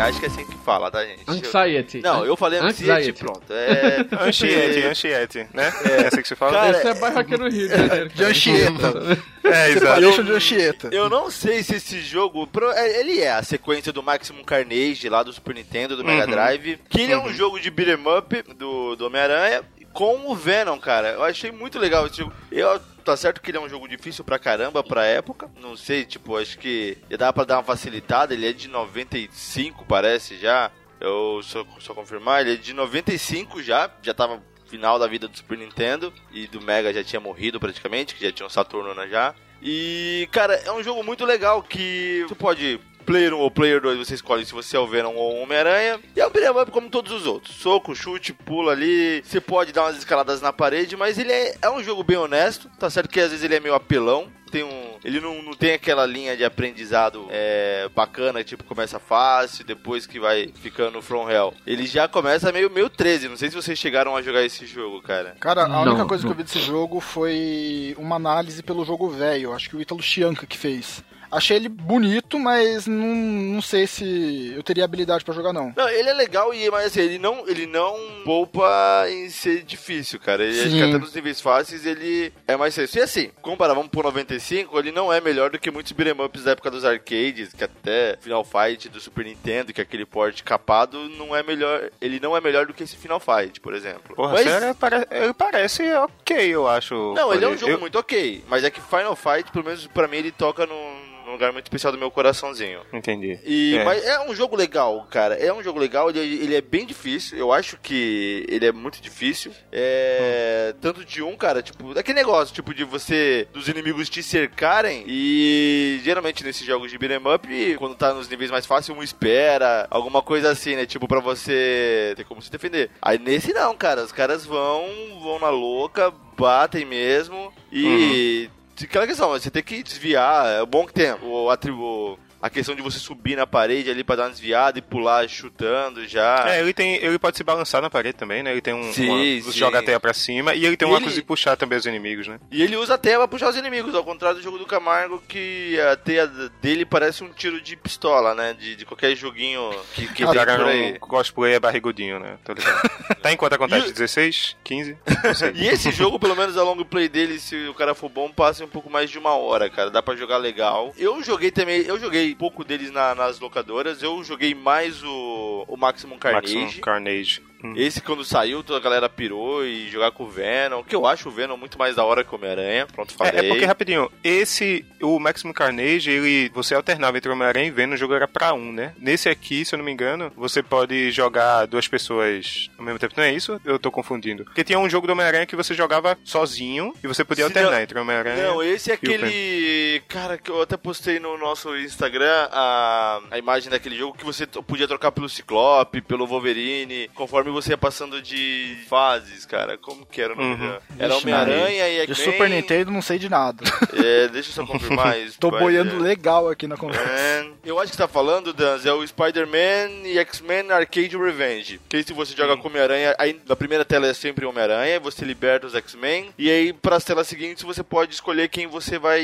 [0.00, 1.22] Acho que é assim que fala, tá, gente?
[1.28, 2.00] Anxiety.
[2.02, 3.18] Não, eu falei Anxiety, Anxiety.
[3.24, 3.44] pronto.
[3.52, 4.06] É...
[4.28, 5.72] Anchiete, Anchiete, né?
[5.84, 6.52] É assim que se fala?
[6.52, 8.08] Cara, Esse é bairro aqui no Rio de Janeiro.
[8.14, 9.18] De Anchieta.
[9.44, 9.80] é, exato.
[10.00, 10.88] Separation de Anchieta.
[10.92, 12.48] Eu não sei se esse jogo.
[12.74, 16.30] é, Ele é a sequência do Maximum Carnage lá do Super Nintendo, do Mega Uhum.
[16.30, 16.78] Drive.
[16.88, 21.08] Que ele é um jogo de beat'em up do, do Homem-Aranha com o Venom, cara.
[21.10, 22.32] Eu achei muito legal esse jogo.
[22.50, 25.50] Eu, tá certo que ele é um jogo difícil pra caramba pra época.
[25.60, 28.32] Não sei, tipo, acho que dá pra dar uma facilitada.
[28.32, 30.70] Ele é de 95, parece já.
[31.00, 33.90] Eu só, só confirmar, ele é de 95 já.
[34.00, 38.14] Já tava final da vida do Super Nintendo e do Mega já tinha morrido praticamente,
[38.14, 39.34] que já tinha um Saturno né, já.
[39.60, 43.98] E, cara, é um jogo muito legal que você pode Player 1 ou Player 2,
[43.98, 45.98] você escolhe se você é o Venom ou o Homem-Aranha.
[46.14, 47.56] E é um beat'em up como todos os outros.
[47.56, 49.20] Soco, chute, pula ali.
[49.24, 52.70] Você pode dar umas escaladas na parede, mas ele é, é um jogo bem honesto.
[52.78, 54.28] Tá certo que às vezes ele é meio apelão.
[54.52, 54.90] tem um.
[55.04, 60.20] Ele não, não tem aquela linha de aprendizado é, bacana, tipo, começa fácil, depois que
[60.20, 61.52] vai ficando from hell.
[61.66, 63.28] Ele já começa meio, meio 13.
[63.28, 65.34] Não sei se vocês chegaram a jogar esse jogo, cara.
[65.40, 66.30] Cara, a Não, única coisa não.
[66.30, 69.52] que eu vi desse jogo foi uma análise pelo jogo velho.
[69.52, 71.02] Acho que o Ítalo Chianca que fez.
[71.30, 75.72] Achei ele bonito, mas não, não sei se eu teria habilidade pra jogar, não.
[75.76, 80.18] Não, ele é legal, e, mas assim, ele não, ele não poupa em ser difícil,
[80.18, 80.42] cara.
[80.44, 80.82] Ele Sim.
[80.82, 82.98] até nos níveis fáceis, ele é mais fácil.
[82.98, 86.44] E assim, comparar, vamos pro 95, ele não é melhor do que muitos beat'em ups
[86.44, 90.42] da época dos arcades, que até Final Fight do Super Nintendo, que é aquele port
[90.42, 91.90] capado, não é melhor.
[92.00, 94.16] Ele não é melhor do que esse Final Fight, por exemplo.
[94.16, 97.14] Porra, Mas- sério, pare- ele parece ok, eu acho.
[97.14, 99.86] Não, ele é um jogo eu- muito ok, mas é que Final Fight, pelo menos
[99.86, 100.99] pra mim, ele toca num,
[101.30, 102.80] num lugar muito especial do meu coraçãozinho.
[102.92, 103.38] Entendi.
[103.44, 103.84] E, É.
[103.84, 105.34] Mas é um jogo legal, cara.
[105.34, 107.38] É um jogo legal, ele, ele é bem difícil.
[107.38, 109.52] Eu acho que ele é muito difícil.
[109.72, 110.74] É.
[110.80, 113.46] Tanto de um, cara, tipo, daquele negócio, tipo, de você.
[113.52, 115.04] dos inimigos te cercarem.
[115.06, 119.86] E geralmente nesses jogos de beat'em up, quando tá nos níveis mais fáceis, um espera,
[119.90, 120.86] alguma coisa assim, né?
[120.86, 122.90] Tipo, pra você ter como se defender.
[123.00, 124.02] Aí nesse não, cara.
[124.02, 124.84] Os caras vão,
[125.22, 127.52] vão na louca, batem mesmo.
[127.72, 128.50] E.
[128.84, 130.62] Aquela questão, você tem que desviar.
[130.62, 132.18] É bom que tem o atributo.
[132.42, 136.08] A questão de você subir na parede ali pra dar uma desviada e pular chutando
[136.08, 136.46] já.
[136.48, 136.94] É, ele tem.
[136.96, 138.50] Ele pode se balançar na parede também, né?
[138.50, 138.90] Ele tem um.
[138.94, 139.40] Sim, uma, sim.
[139.42, 141.76] Você joga a teia pra cima e ele tem E uma ele- de puxar também
[141.78, 142.40] os inimigos, né?
[142.50, 145.22] E ele usa a teia pra puxar os inimigos, ao contrário do jogo do Camargo,
[145.28, 146.26] que a teia
[146.62, 148.54] dele parece um tiro de pistola, né?
[148.58, 150.92] De, de qualquer joguinho que, que o tem cara por aí.
[150.94, 152.38] um cosplay é barrigudinho, né?
[152.42, 152.88] Tô ligado.
[153.20, 153.88] tá em quanto acontece?
[153.88, 154.56] E o- 16?
[154.64, 154.96] 15?
[155.24, 155.50] Não sei.
[155.60, 158.62] E esse jogo, pelo menos a long play dele, se o cara for bom, passa
[158.62, 159.90] em um pouco mais de uma hora, cara.
[159.90, 160.94] Dá pra jogar legal.
[160.96, 164.02] Eu joguei também, eu joguei pouco deles na- nas locadoras.
[164.02, 166.54] Eu joguei mais o, o Maximum Carnage.
[166.56, 167.42] Maximum Carnage.
[167.62, 167.74] Hum.
[167.76, 170.82] Esse, quando saiu, toda a galera pirou e jogar com o Venom.
[170.82, 172.86] Que eu acho o Venom muito mais da hora que o Homem-Aranha.
[172.86, 173.40] Pronto, falei.
[173.40, 177.94] É, é porque, rapidinho, esse, o Maximum Carnage, ele, você alternava entre Homem-Aranha e Venom,
[177.94, 178.94] o jogo era pra um, né?
[178.98, 183.14] Nesse aqui, se eu não me engano, você pode jogar duas pessoas ao mesmo tempo,
[183.16, 183.60] não é isso?
[183.64, 184.44] Eu tô confundindo.
[184.44, 187.72] Porque tinha um jogo do Homem-Aranha que você jogava sozinho e você podia Se alternar
[187.76, 190.02] não- entre o Homem-Aranha Não, esse é o aquele.
[190.08, 194.46] Cara, que eu até postei no nosso Instagram a, a imagem daquele jogo que você
[194.46, 199.76] podia trocar pelo Ciclope, pelo Wolverine, conforme você ia passando de fases, cara.
[199.78, 200.58] Como que era o nome Uhum.
[200.58, 200.82] dela?
[200.98, 202.32] Era Homem-Aranha e De X-Men.
[202.32, 203.62] Super Nintendo não sei de nada.
[204.00, 205.38] É, deixa eu só confirmar isso.
[205.38, 207.46] Tô boiando legal aqui na conversa.
[207.64, 211.80] Eu acho que você tá falando, Danz, é o Spider-Man e X-Men Arcade Revenge.
[211.88, 214.98] Que aí se você joga com Homem-Aranha, aí na primeira tela é sempre o Homem-Aranha,
[215.00, 219.22] você liberta os X-Men, e aí pras telas seguintes você pode escolher quem você vai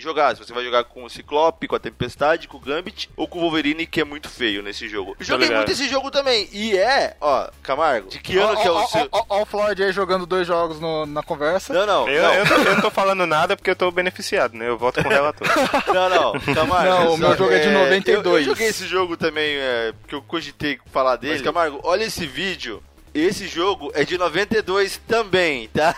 [0.00, 0.36] jogar.
[0.36, 3.38] Se você vai jogar com o Ciclope, com a Tempestade, com o Gambit, ou com
[3.38, 5.16] o Wolverine, que é muito feio nesse jogo.
[5.20, 5.58] Joguei ligado.
[5.60, 8.82] muito esse jogo também, e é, ó, Camargo, de que ano que é o Ó,
[8.82, 9.08] ó, seu...
[9.12, 11.72] ó, ó, ó o Floyd aí jogando dois jogos no- na conversa.
[11.72, 14.54] Não, não, Eu, não, eu, não- eu não tô falando nada porque eu tô beneficiado,
[14.54, 14.68] né?
[14.68, 15.46] Eu volto com o relator.
[15.94, 16.90] não, não, Camargo.
[16.90, 18.46] Não, o meu jogo é de Eu, 92.
[18.46, 21.34] eu joguei esse jogo também, é, porque eu cogitei falar dele.
[21.34, 22.82] Mas, Camargo, olha esse vídeo.
[23.14, 25.94] Esse jogo é de 92 também, tá?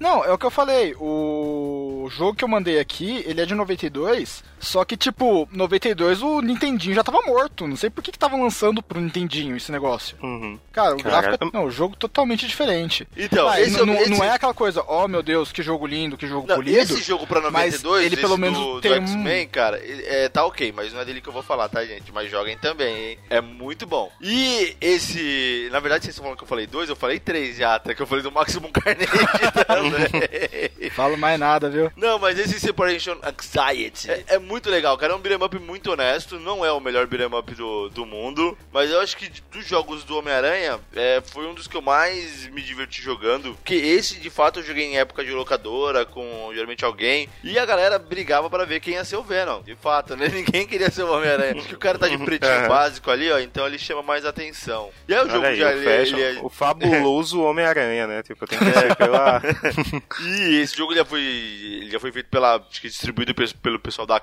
[0.00, 0.96] Não, é o que eu falei.
[0.98, 4.42] O jogo que eu mandei aqui, ele é de 92.
[4.66, 7.66] Só que, tipo, 92 o Nintendinho já tava morto.
[7.66, 10.16] Não sei por que que estavam lançando pro Nintendinho esse negócio.
[10.22, 10.58] Uhum.
[10.72, 11.22] Cara, o Caraca.
[11.28, 11.44] gráfico.
[11.44, 13.06] é- Não, o jogo totalmente diferente.
[13.16, 16.26] Então, esse, não, esse- não é aquela coisa, oh meu Deus, que jogo lindo, que
[16.26, 16.78] jogo não, polido.
[16.78, 20.28] esse jogo pra mas 92, ele pelo menos do, do tem um- X-Men, cara, é,
[20.28, 22.10] tá ok, mas não é dele que eu vou falar, tá, gente?
[22.12, 23.18] Mas joguem também, hein?
[23.30, 24.10] É muito bom.
[24.20, 25.68] E esse...
[25.70, 28.02] Na verdade, vocês estão falando que eu falei dois, eu falei três já, até que
[28.02, 29.06] eu falei do Maximum Carnage
[29.66, 30.90] também.
[30.90, 31.90] Falo mais nada, viu?
[31.96, 35.12] Não, mas esse Separation Anxiety é, é muito legal, cara.
[35.12, 36.38] É um beat'em up muito honesto.
[36.40, 38.56] Não é o melhor beat'em up do, do mundo.
[38.72, 42.46] Mas eu acho que dos jogos do Homem-Aranha, é, foi um dos que eu mais
[42.48, 43.54] me diverti jogando.
[43.54, 47.28] Porque esse, de fato, eu joguei em época de locadora, com geralmente alguém.
[47.44, 49.62] E a galera brigava pra ver quem ia ser o Venom.
[49.62, 50.28] De fato, né?
[50.32, 51.56] Ninguém queria ser o Homem-Aranha.
[51.58, 52.68] Acho que o cara tá de pretinho Aham.
[52.68, 53.38] básico ali, ó.
[53.38, 54.90] Então ele chama mais atenção.
[55.08, 55.70] E aí o jogo aí, já...
[55.74, 58.22] o, fashion, ele é- o fabuloso Homem-Aranha, né?
[58.22, 59.42] Tipo, tem que ser pela...
[60.22, 64.06] E esse jogo já foi, já foi feito pela, acho que distribuído pe- pelo pessoal
[64.06, 64.16] da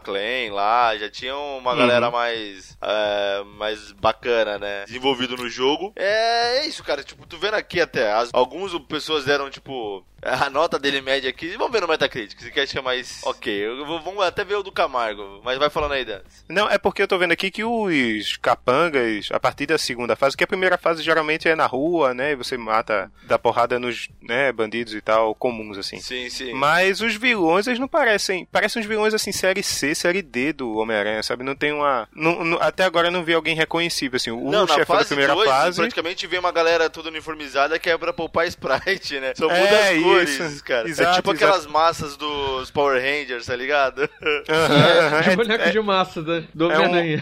[0.52, 5.94] Lá, já tinha uma galera mais, é, mais bacana, né, desenvolvido no jogo.
[5.96, 10.50] É, é isso, cara, tipo, tu vendo aqui até, as, algumas pessoas deram, tipo, a
[10.50, 13.86] nota dele média aqui, vamos ver no Metacritic, se quer que é mais ok, eu
[13.86, 16.22] vou, vamos até ver o do Camargo, mas vai falando aí, Dan.
[16.50, 20.38] Não, é porque eu tô vendo aqui que os capangas, a partir da segunda fase,
[20.38, 22.32] que a primeira fase geralmente é na rua, né?
[22.32, 26.00] E você mata, dá porrada nos né, bandidos e tal, comuns, assim.
[26.00, 26.54] Sim, sim.
[26.54, 28.46] Mas os vilões, eles não parecem.
[28.46, 31.44] Parecem uns vilões assim, série C, série D do Homem-Aranha, sabe?
[31.44, 32.08] Não tem uma.
[32.14, 34.32] não- não- até agora eu não vi alguém reconhecível, assim.
[34.32, 35.78] O Não, na chefe da primeira dois, fase.
[35.78, 39.34] praticamente vem uma galera toda uniformizada que é pra poupar sprite, né?
[39.36, 40.88] Só muda É, as cores cores, cara.
[40.88, 41.46] é Exato, tipo exato.
[41.46, 44.10] aquelas massas dos Power Rangers, tá ligado?
[44.22, 44.44] Aham,
[45.08, 45.22] aham.
[45.22, 47.22] De É- boneco é- de massa da- do é um- Homem-Aranha.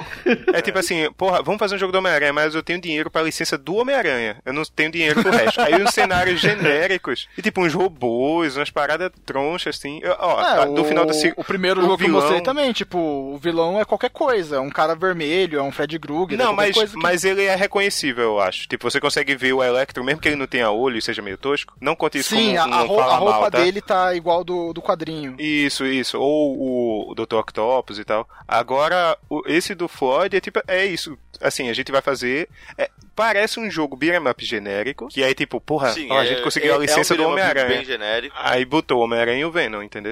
[0.54, 3.22] É tipo assim, porra, vamos fazer um jogo do Homem-Aranha, mas eu tenho dinheiro pra
[3.22, 4.38] licença do Homem-Aranha.
[4.46, 5.60] Eu não tenho dinheiro pro resto.
[5.62, 10.00] Aí uns cenários genéricos, e tipo uns robôs, umas paradas tronchas, assim.
[10.04, 12.42] Eu- Ó, É, do o, final da o primeiro o jogo que eu vilão- mostrei
[12.42, 14.58] também, tipo, o vilão é qualquer coisa.
[14.58, 16.40] É um cara vermelho, é um Fred Krueger.
[16.40, 18.68] é Não, qualquer mas, coisa que- mas ele é reconhecível, eu acho.
[18.68, 21.38] Tipo, você consegue ver o Electro, mesmo que ele não tenha olho e seja meio
[21.38, 21.74] tosco.
[21.82, 23.58] Não conta isso Sim, a, como a um rou- fala a roupa mal, tá?
[23.60, 25.36] dele tá igual do, do quadrinho.
[25.40, 26.20] Isso, isso.
[26.20, 27.36] Ou o, o Dr.
[27.36, 28.28] Octopus e tal.
[28.48, 31.18] Agora, o- esse do Floyd é tipo, é isso.
[31.40, 32.48] Assim, a gente vai fazer.
[32.78, 35.08] é, parece um jogo beat'em up genérico.
[35.08, 37.68] Que aí, tipo, porra, ó, a gente conseguiu a licença é um do Homem-Aranha.
[37.68, 38.36] bem genérico.
[38.40, 40.12] Aí botou o Homem-Aranha e o Venom, entendeu?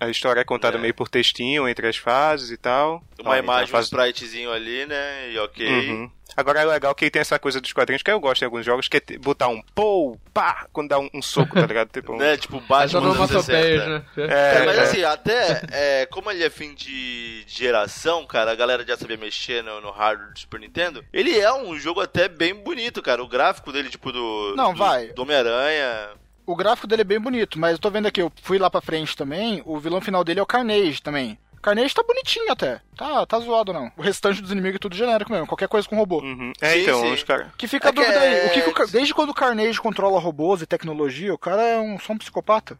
[0.00, 0.80] A história é contada É.
[0.80, 3.02] meio por textinho entre as fases e tal.
[3.20, 5.32] Uma Ah, imagem, então a fase- um spritezinho ali, né?
[5.32, 5.66] E ok.
[5.90, 6.10] Uhum.
[6.38, 8.86] Agora é legal que tem essa coisa dos quadrinhos que eu gosto em alguns jogos,
[8.86, 11.88] que é botar um pou, pá, quando dá um, um soco, tá ligado?
[11.90, 12.36] Tipo, um- Né?
[12.36, 13.84] Tipo, As Batman dos anos 60.
[13.84, 14.02] onomatopeias, né?
[14.16, 14.80] É, mas é.
[14.82, 17.08] assim, até é, como ele é fim de
[17.44, 21.04] de geração, cara, a galera já sabia mexer no, no hardware do Super Nintendo.
[21.12, 23.22] Ele é um jogo até bem bonito, cara.
[23.22, 24.54] O gráfico dele, tipo, do.
[24.56, 25.08] Não, do, vai.
[25.08, 26.10] Do Homem-Aranha.
[26.46, 28.80] O gráfico dele é bem bonito, mas eu tô vendo aqui, eu fui lá pra
[28.80, 31.38] frente também, o vilão final dele é o Carnage também.
[31.62, 32.80] Carnage tá bonitinho até.
[32.96, 33.92] Tá, tá zoado não.
[33.96, 36.20] O restante dos inimigos é tudo genérico mesmo, qualquer coisa com robô.
[36.20, 36.52] Uhum.
[36.60, 37.12] É, Sim, então, sim.
[37.12, 37.46] os caras.
[37.56, 38.46] Que fica É a dúvida que é- aí.
[38.46, 41.78] O que que o desde quando o Carnage controla robôs e tecnologia, o cara é
[41.78, 42.78] um, só um psicopata.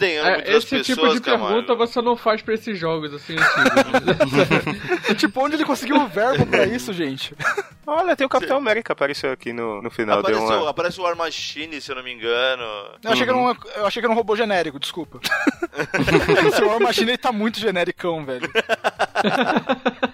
[0.00, 1.48] É, esse tipo pessoas, de Camargo.
[1.48, 5.16] pergunta você não faz pra esses jogos assim antigos.
[5.18, 7.34] tipo, onde ele conseguiu o verbo pra isso, gente?
[7.86, 10.20] Olha, tem o Capitão América apareceu aqui no, no final.
[10.20, 10.70] Apareceu, uma...
[10.70, 12.62] aparece o War Machine, se eu não me engano.
[13.02, 15.20] Eu achei, que era um, eu achei que era um robô genérico, desculpa.
[16.48, 17.60] Esse War Machine ele tá muito
[18.26, 18.50] velho.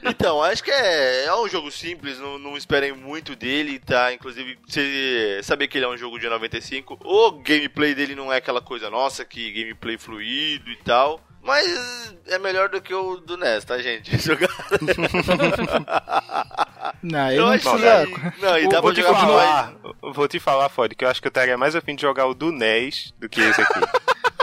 [0.02, 4.12] Então, acho que é, é um jogo simples, não, não esperem muito dele, tá?
[4.12, 6.98] Inclusive, você saber que ele é um jogo de 95.
[7.02, 11.20] O gameplay dele não é aquela coisa, nossa, que gameplay fluido e tal.
[11.42, 14.16] Mas é melhor do que o do NES, tá, gente?
[14.20, 14.50] Jogar.
[17.02, 18.06] Não, Eu não acho precisa...
[18.06, 19.30] que- Não, e dá vou pra te jogar mais.
[19.30, 19.74] falar,
[20.12, 22.34] vou te falar, Ford, que eu acho que eu estaria mais afim de jogar o
[22.34, 23.80] do NES do que esse aqui.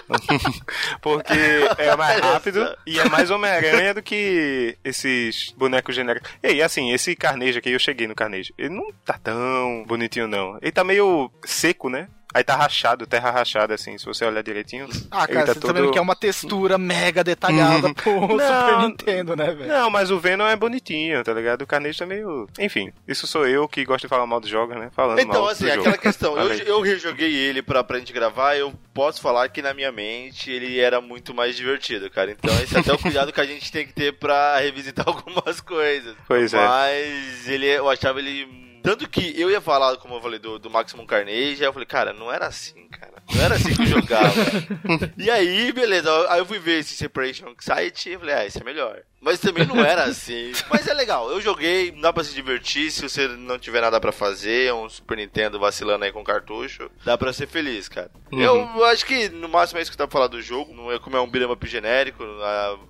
[1.01, 1.33] Porque
[1.77, 6.29] é mais rápido e é mais Homem-Aranha do que esses bonecos genéricos.
[6.41, 8.53] E aí, assim, esse Carnejo aqui, eu cheguei no Carnejo.
[8.57, 10.57] Ele não tá tão bonitinho, não.
[10.61, 12.07] Ele tá meio seco, né?
[12.37, 14.87] Aí tá rachado, terra rachada, assim, se você olhar direitinho.
[15.09, 18.81] Ah, cara, tá você tá vendo que é uma textura mega detalhada pro Super Não.
[18.89, 19.67] Nintendo, né, velho?
[19.67, 21.63] Não, mas o Venom é bonitinho, tá ligado?
[21.63, 22.47] O Carnegie tá meio.
[22.59, 24.91] Enfim, isso sou eu que gosto de falar mal dos jogos, né?
[24.95, 25.97] Falando Então, mal assim, do aquela jogo.
[25.97, 29.91] questão, eu, eu rejoguei ele pra, pra gente gravar, eu posso falar que na minha
[29.91, 32.29] mente ele era muito mais divertido, cara.
[32.29, 35.59] Então, esse é até o cuidado que a gente tem que ter pra revisitar algumas
[35.59, 36.15] coisas.
[36.27, 36.57] Pois é.
[36.63, 38.67] Mas ele, eu achava ele.
[38.87, 41.85] Tanto que eu ia falar, como eu falei, do, do Maximum Carnage, aí eu falei,
[41.85, 43.21] cara, não era assim, cara.
[43.35, 44.33] Não era assim que eu jogava.
[45.17, 48.63] e aí, beleza, aí eu fui ver esse Separation Anxiety e falei, ah, esse é
[48.63, 49.03] melhor.
[49.27, 50.53] Mas também não era assim.
[50.69, 54.13] Mas é legal, eu joguei, dá pra se divertir se você não tiver nada pra
[54.13, 58.09] fazer, um Super Nintendo vacilando aí com cartucho, dá pra ser feliz, cara.
[58.31, 58.41] Uhum.
[58.41, 60.97] Eu acho que no máximo é isso que dá pra falar do jogo, não é
[60.97, 62.23] como é um beat'em up genérico,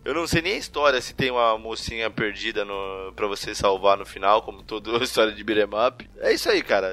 [0.06, 3.97] eu não sei nem a história se tem uma mocinha perdida no, pra você salvar
[3.97, 6.08] no final, como toda história de beat'em up.
[6.19, 6.88] É isso aí, cara.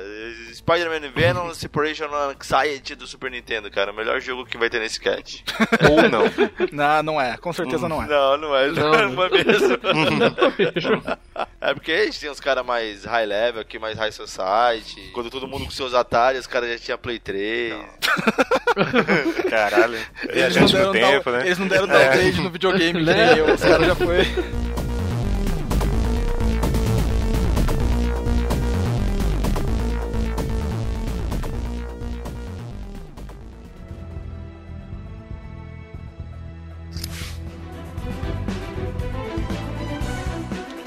[0.55, 3.93] Spider-Man e Venom, Separation Anxiety do Super Nintendo, cara.
[3.93, 5.45] O melhor jogo que vai ter nesse cast.
[5.91, 6.25] Ou não.
[6.73, 7.37] Não, não é.
[7.37, 8.07] Com certeza não é.
[8.07, 8.69] Não, não é.
[8.69, 11.03] Não, Não, não é mesmo.
[11.61, 15.11] É porque a gente tem uns caras mais high level aqui, mais high society.
[15.13, 17.75] Quando todo mundo com seus Atari, os caras já tinham Play 3.
[19.51, 19.99] Caralho.
[20.29, 21.47] Eles não, deram tempo, down- né?
[21.47, 23.05] eles não deram downgrade no videogame,
[23.37, 23.55] eu.
[23.55, 24.25] Os caras já foi.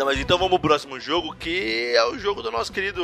[0.07, 3.03] Mas então vamos pro próximo jogo, que é o jogo do nosso querido,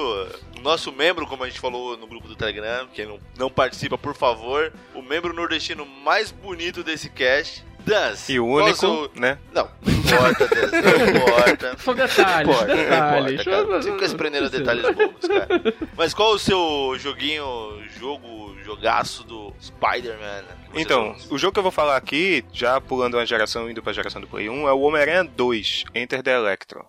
[0.62, 4.16] nosso membro, como a gente falou no grupo do Telegram, quem não, não participa, por
[4.16, 8.32] favor, o membro nordestino mais bonito desse cast, Dance.
[8.32, 9.38] E o único, seu- né?
[9.54, 11.78] Não, não importa, Dance, não importa.
[11.80, 13.42] São detalhes, Não importa, não detalhes.
[13.42, 13.82] importa, cara.
[13.82, 15.62] Você fica se prendendo a detalhes bobos, cara.
[15.98, 20.46] Mas qual o seu joguinho, jogo, jogaço do Spider-Man?
[20.75, 24.19] Então, o jogo que eu vou falar aqui, já pulando uma geração, indo pra geração
[24.19, 26.83] do Play 1, é o Homem-Aranha 2, Enter the Electro.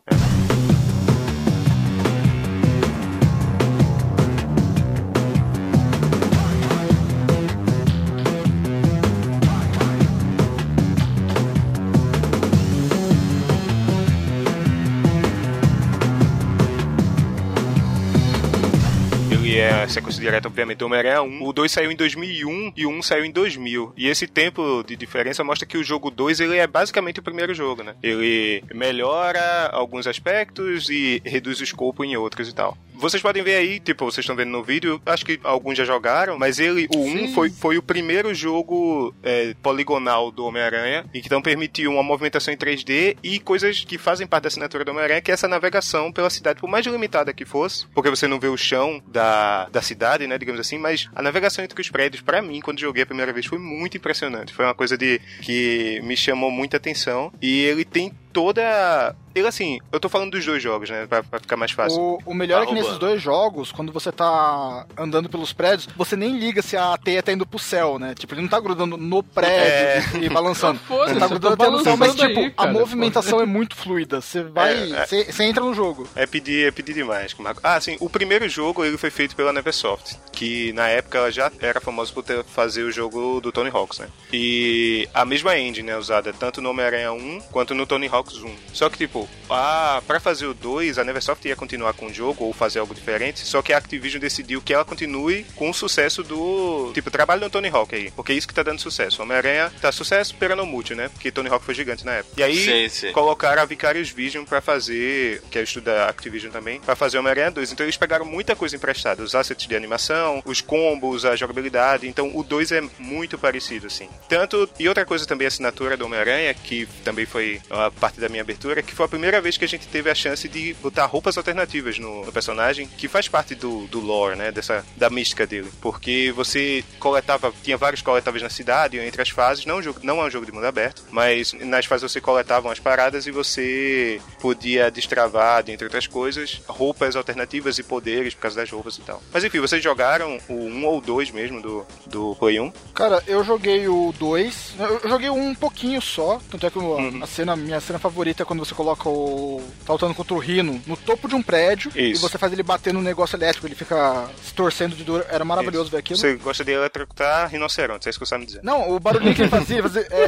[19.31, 21.43] Ele é a sequência direta, obviamente, do Homem-Aranha 1.
[21.43, 23.93] O 2 saiu em 2001 e o 1 saiu em 2000.
[23.97, 27.55] E esse tempo de diferença mostra que o jogo 2 ele é basicamente o primeiro
[27.55, 27.95] jogo, né?
[28.03, 32.77] Ele melhora alguns aspectos e reduz o escopo em outros e tal.
[32.95, 36.39] Vocês podem ver aí, tipo, vocês estão vendo no vídeo, acho que alguns já jogaram,
[36.39, 41.27] mas ele, o 1 foi, foi o primeiro jogo é, poligonal do Homem-Aranha e que
[41.27, 45.21] então permitiu uma movimentação em 3D e coisas que fazem parte da assinatura do Homem-Aranha,
[45.21, 48.47] que é essa navegação pela cidade, por mais limitada que fosse, porque você não vê
[48.47, 52.41] o chão da, da cidade, né, digamos assim, mas a navegação entre os prédios, para
[52.41, 54.53] mim, quando joguei a primeira vez, foi muito impressionante.
[54.53, 59.15] Foi uma coisa de que me chamou muita atenção e ele tem toda.
[59.35, 61.07] Ele, assim, eu tô falando dos dois jogos, né?
[61.07, 62.01] Pra, pra ficar mais fácil.
[62.01, 66.15] O, o melhor é que nesses dois jogos, quando você tá andando pelos prédios, você
[66.15, 68.15] nem liga se a teia tá indo pro céu, né?
[68.15, 70.25] Tipo, ele não tá grudando no prédio é.
[70.25, 70.79] e balançando.
[70.87, 72.73] Foda-se, Você tá grudando até no céu, mas, tipo, aí, a cara.
[72.73, 74.21] movimentação é muito fluida.
[74.21, 74.93] Você vai.
[74.93, 75.07] É, é.
[75.07, 76.07] Você você entra no jogo.
[76.15, 77.35] É pedir, é pedir demais.
[77.35, 77.61] Marco.
[77.63, 81.51] Ah, sim, o primeiro jogo ele foi feito pela Neversoft, que na época ela já
[81.61, 84.09] era famosa por ter, fazer o jogo do Tony Hawks, né?
[84.33, 88.55] E a mesma engine é usada tanto no Homem-Aranha 1 quanto no Tony Hawks 1.
[88.73, 92.45] Só que, tipo, a, pra fazer o 2, a Neversoft ia continuar com o jogo
[92.45, 96.23] ou fazer algo diferente, só que a Activision decidiu que ela continue com o sucesso
[96.23, 96.91] do.
[96.95, 99.23] Tipo, trabalho no Tony Hawk aí, porque é isso que tá dando sucesso.
[99.23, 101.09] Homem-Aranha tá sucesso, pera no mútil, né?
[101.09, 102.35] Porque Tony Hawk foi gigante na época.
[102.41, 103.13] E aí, Sim, sim.
[103.13, 107.19] colocaram a Vicarious Vision pra fazer, que é o estudo da Activision também, pra fazer
[107.19, 107.73] Homem-Aranha 2.
[107.73, 112.07] Então eles pegaram muita coisa emprestada, os assets de animação, os combos, a jogabilidade.
[112.09, 114.09] Então o 2 é muito parecido, assim.
[114.29, 118.29] Tanto, e outra coisa também, a assinatura do Homem-Aranha, que também foi uma parte da
[118.29, 121.07] minha abertura, que foi a primeira vez que a gente teve a chance de botar
[121.07, 125.47] roupas alternativas no, no personagem, que faz parte do, do lore, né, dessa, da mística
[125.47, 125.71] dele.
[125.81, 130.21] Porque você coletava, tinha vários coletáveis na cidade, entre as fases, não, é jogo, não
[130.21, 134.21] é um jogo de mundo aberto, mas nas fases você coletava as paradas e você
[134.41, 139.23] podia destravar, dentre outras coisas, roupas alternativas e poderes por causa das roupas e tal.
[139.33, 142.73] Mas enfim, vocês jogaram o 1 ou 2 mesmo do, do Play 1?
[142.95, 144.75] Cara, eu joguei o 2.
[144.79, 146.41] Eu joguei um pouquinho só.
[146.51, 147.23] Tanto é que o- Uhum.
[147.23, 149.63] a cena, minha cena favorita é quando você coloca o.
[149.87, 152.21] tá lutando contra o Rino no topo de um prédio e Isso.
[152.21, 155.25] você faz ele bater no negócio elétrico, ele fica se torcendo de dor.
[155.31, 156.19] Era maravilhoso ver aquilo.
[156.19, 158.61] Você gosta de eletrocutar rinocerontes, é isso que você sabe me dizer.
[158.63, 160.27] Não, o barulhinho que ele fazia, fazia- é,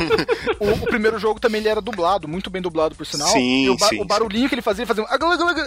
[0.64, 3.28] o, o primeiro jogo também ele era dublado, muito bem dublado por sinal.
[3.28, 5.06] Sim, e o, ba- sim, o barulhinho que ele fazia, ele fazia um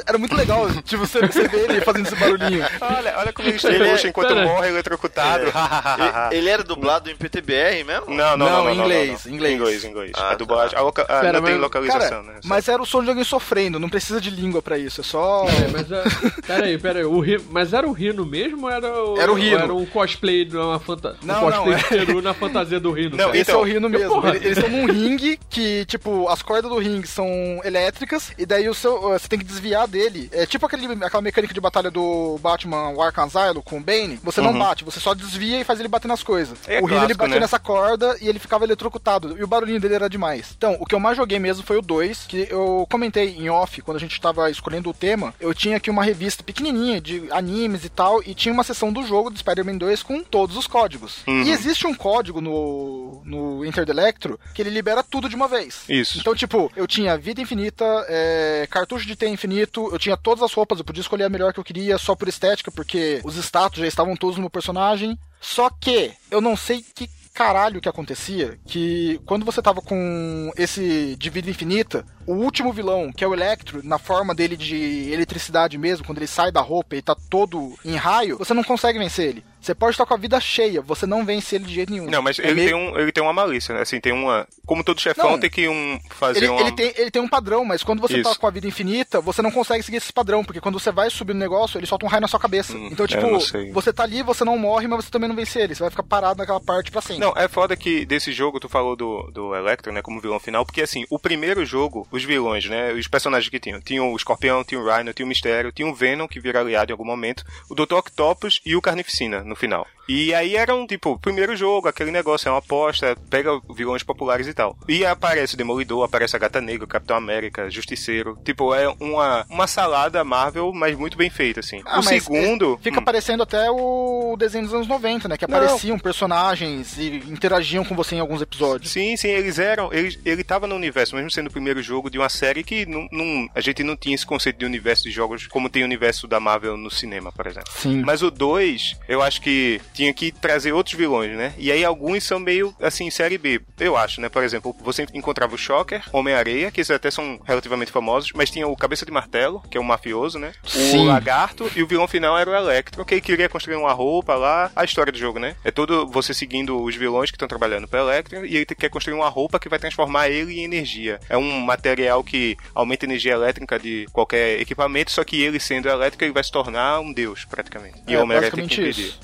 [0.08, 0.68] era muito legal.
[0.84, 2.66] tipo, você, você vê ele fazendo esse barulhinho.
[2.82, 4.44] Olha, olha como ele Ele é- estuxa enquanto pera.
[4.46, 5.44] morre eletrocutado.
[5.46, 8.06] Ele, ele era dublado em PTBR mesmo?
[8.08, 9.34] Não, não, não, Não, não, em não, inglês, não.
[9.34, 9.56] inglês.
[9.56, 10.12] Inglês, inglês.
[10.16, 12.40] Ah, a dublagem, a loca- ah, não tem localização, Cara, né?
[12.46, 15.46] mas era o som de alguém sofrendo, não precisa de língua pra isso, é só.
[15.48, 16.04] É, mas é,
[16.46, 19.58] peraí, peraí, o Rino, mas era o Rino mesmo ou era o, Era o Rino.
[19.58, 22.92] Era um cosplay, de uma fanta, Não, um cosplay não, de peru na fantasia do
[22.92, 23.12] Rino.
[23.18, 23.38] Não, cara.
[23.38, 24.10] Esse Então, é o Rino mesmo.
[24.10, 24.36] porra.
[24.36, 27.26] Ele- Eles estão num ringue que, tipo, as cordas do ringue são
[27.64, 30.30] elétricas e daí o seu, você tem que desviar dele.
[30.32, 34.20] É tipo aquele, aquela mecânica de batalha do Batman o Arkham Asylum com o Bane.
[34.24, 36.58] Você não bate, você só desvia e faz ele bater nas coisas.
[36.68, 37.42] É o Rino ele batia né?
[37.42, 39.38] nessa corda e ele ficava eletrocutado.
[39.38, 40.54] E o barulhinho dele era demais.
[40.58, 43.82] Então, o que eu mais joguei mesmo foi o 2, que eu comentei em off
[43.82, 45.34] quando a gente tava escolhendo o tema.
[45.40, 49.04] Eu tinha aqui uma revista pequenininha de animes e tal, e tinha uma seção do
[49.04, 51.24] jogo do Spider-Man 2 com todos os códigos.
[51.28, 51.44] Uhum.
[51.44, 55.48] E existe um código no, no Enter the Electro que ele libera tudo de uma
[55.48, 55.84] vez.
[55.90, 56.20] Isso.
[56.20, 60.54] Então, tipo, eu tinha vida infinita, é, cartucho de T infinito, eu tinha todas as
[60.54, 63.80] roupas, eu podia escolher a melhor que eu queria só por estética, porque os status
[63.80, 65.18] já estavam todos no meu personagem.
[65.42, 71.16] Só que eu não sei que caralho que acontecia, que quando você tava com esse
[71.16, 75.78] de vida infinita, o último vilão, que é o Electro, na forma dele de eletricidade
[75.78, 79.30] mesmo, quando ele sai da roupa e tá todo em raio, você não consegue vencer
[79.30, 79.46] ele.
[79.62, 82.10] Você pode estar com a vida cheia, você não vence ele de jeito nenhum.
[82.10, 83.82] Não, mas É ele, meio- tem um, ele tem uma malícia, né?
[83.82, 84.48] Assim, tem uma.
[84.66, 85.40] Como todo chefão Não.
[85.40, 86.62] tem que um, fazer Ele, uma.
[86.62, 88.40] ele tem, ele tem um padrão, mas quando você tá Isso.
[88.40, 91.34] com a vida infinita, você não consegue seguir esse padrão, porque quando você vai subir
[91.34, 92.74] no negócio, ele solta um raio na sua cabeça.
[92.76, 95.60] Hum, então, eu tipo, você tá ali, você não morre, mas você também não vence
[95.60, 95.76] ele.
[95.76, 97.20] Você vai ficar parado naquela parte pra sempre.
[97.20, 100.66] Não, é foda que desse jogo tu falou do, do Electro, né, como vilão final,
[100.66, 104.64] porque assim, o primeiro jogo, os vilões, né, os personagens que tinham, tinham o Escorpião,
[104.64, 107.44] tinha o Rhino, tinha o Mistério, tinha o Venom, que vira aliado em algum momento,
[107.70, 107.96] o Dr.
[107.96, 109.86] Octopus e o Carnificina no final.
[110.10, 114.48] E aí era um, tipo, primeiro jogo, aquele negócio, é uma aposta, pega vilões populares
[114.48, 114.76] e tal.
[114.88, 118.36] E aparece o Demolidor, aparece a Gata Negra, Capitão América, Justiceiro.
[118.44, 121.82] Tipo, é uma, uma salada Marvel, mas muito bem feita, assim.
[121.86, 122.78] Ah, o segundo...
[122.80, 125.38] é, Fica hum, parecendo até o desenho dos anos 90, né?
[125.38, 125.56] Que Não.
[125.58, 128.92] apareciam personagens e interagiam com você em alguns episódios.
[128.92, 129.94] Sim, sim, eles eram.
[129.94, 133.08] Eles, ele tava no universo, mesmo sendo o primeiro jogo de uma série que não,
[133.12, 136.28] não- a gente não tinha esse conceito de universo de jogos como tem o universo
[136.28, 137.72] da Marvel no cinema, por exemplo.
[137.76, 138.02] Sim.
[138.04, 141.54] Mas o 2, eu acho que tinha que trazer outros vilões, né?
[141.58, 144.30] E aí alguns são meio, assim, série B, eu acho, né?
[144.30, 148.66] Por exemplo, você encontrava o Shocker, Homem-Areia, que esses até são relativamente famosos, mas tinha
[148.66, 150.54] o Cabeça de Martelo, que é um mafioso, né?
[150.64, 151.00] Sim.
[151.00, 154.36] O Lagarto, e o vilão final era o Electro, que ele queria construir uma roupa
[154.36, 154.72] lá.
[154.74, 155.56] A história do jogo, né?
[155.66, 159.16] É todo você seguindo os vilões que estão trabalhando pro Electro, e ele quer construir
[159.16, 161.20] uma roupa que vai transformar ele em energia.
[161.28, 165.90] É um material que aumenta a energia elétrica de qualquer equipamento, só que ele sendo
[165.90, 168.02] elétrico, ele vai se tornar um deus, praticamente.
[168.08, 169.02] E É, o Homem-Aranha tem que impedir.
[169.08, 169.20] isso.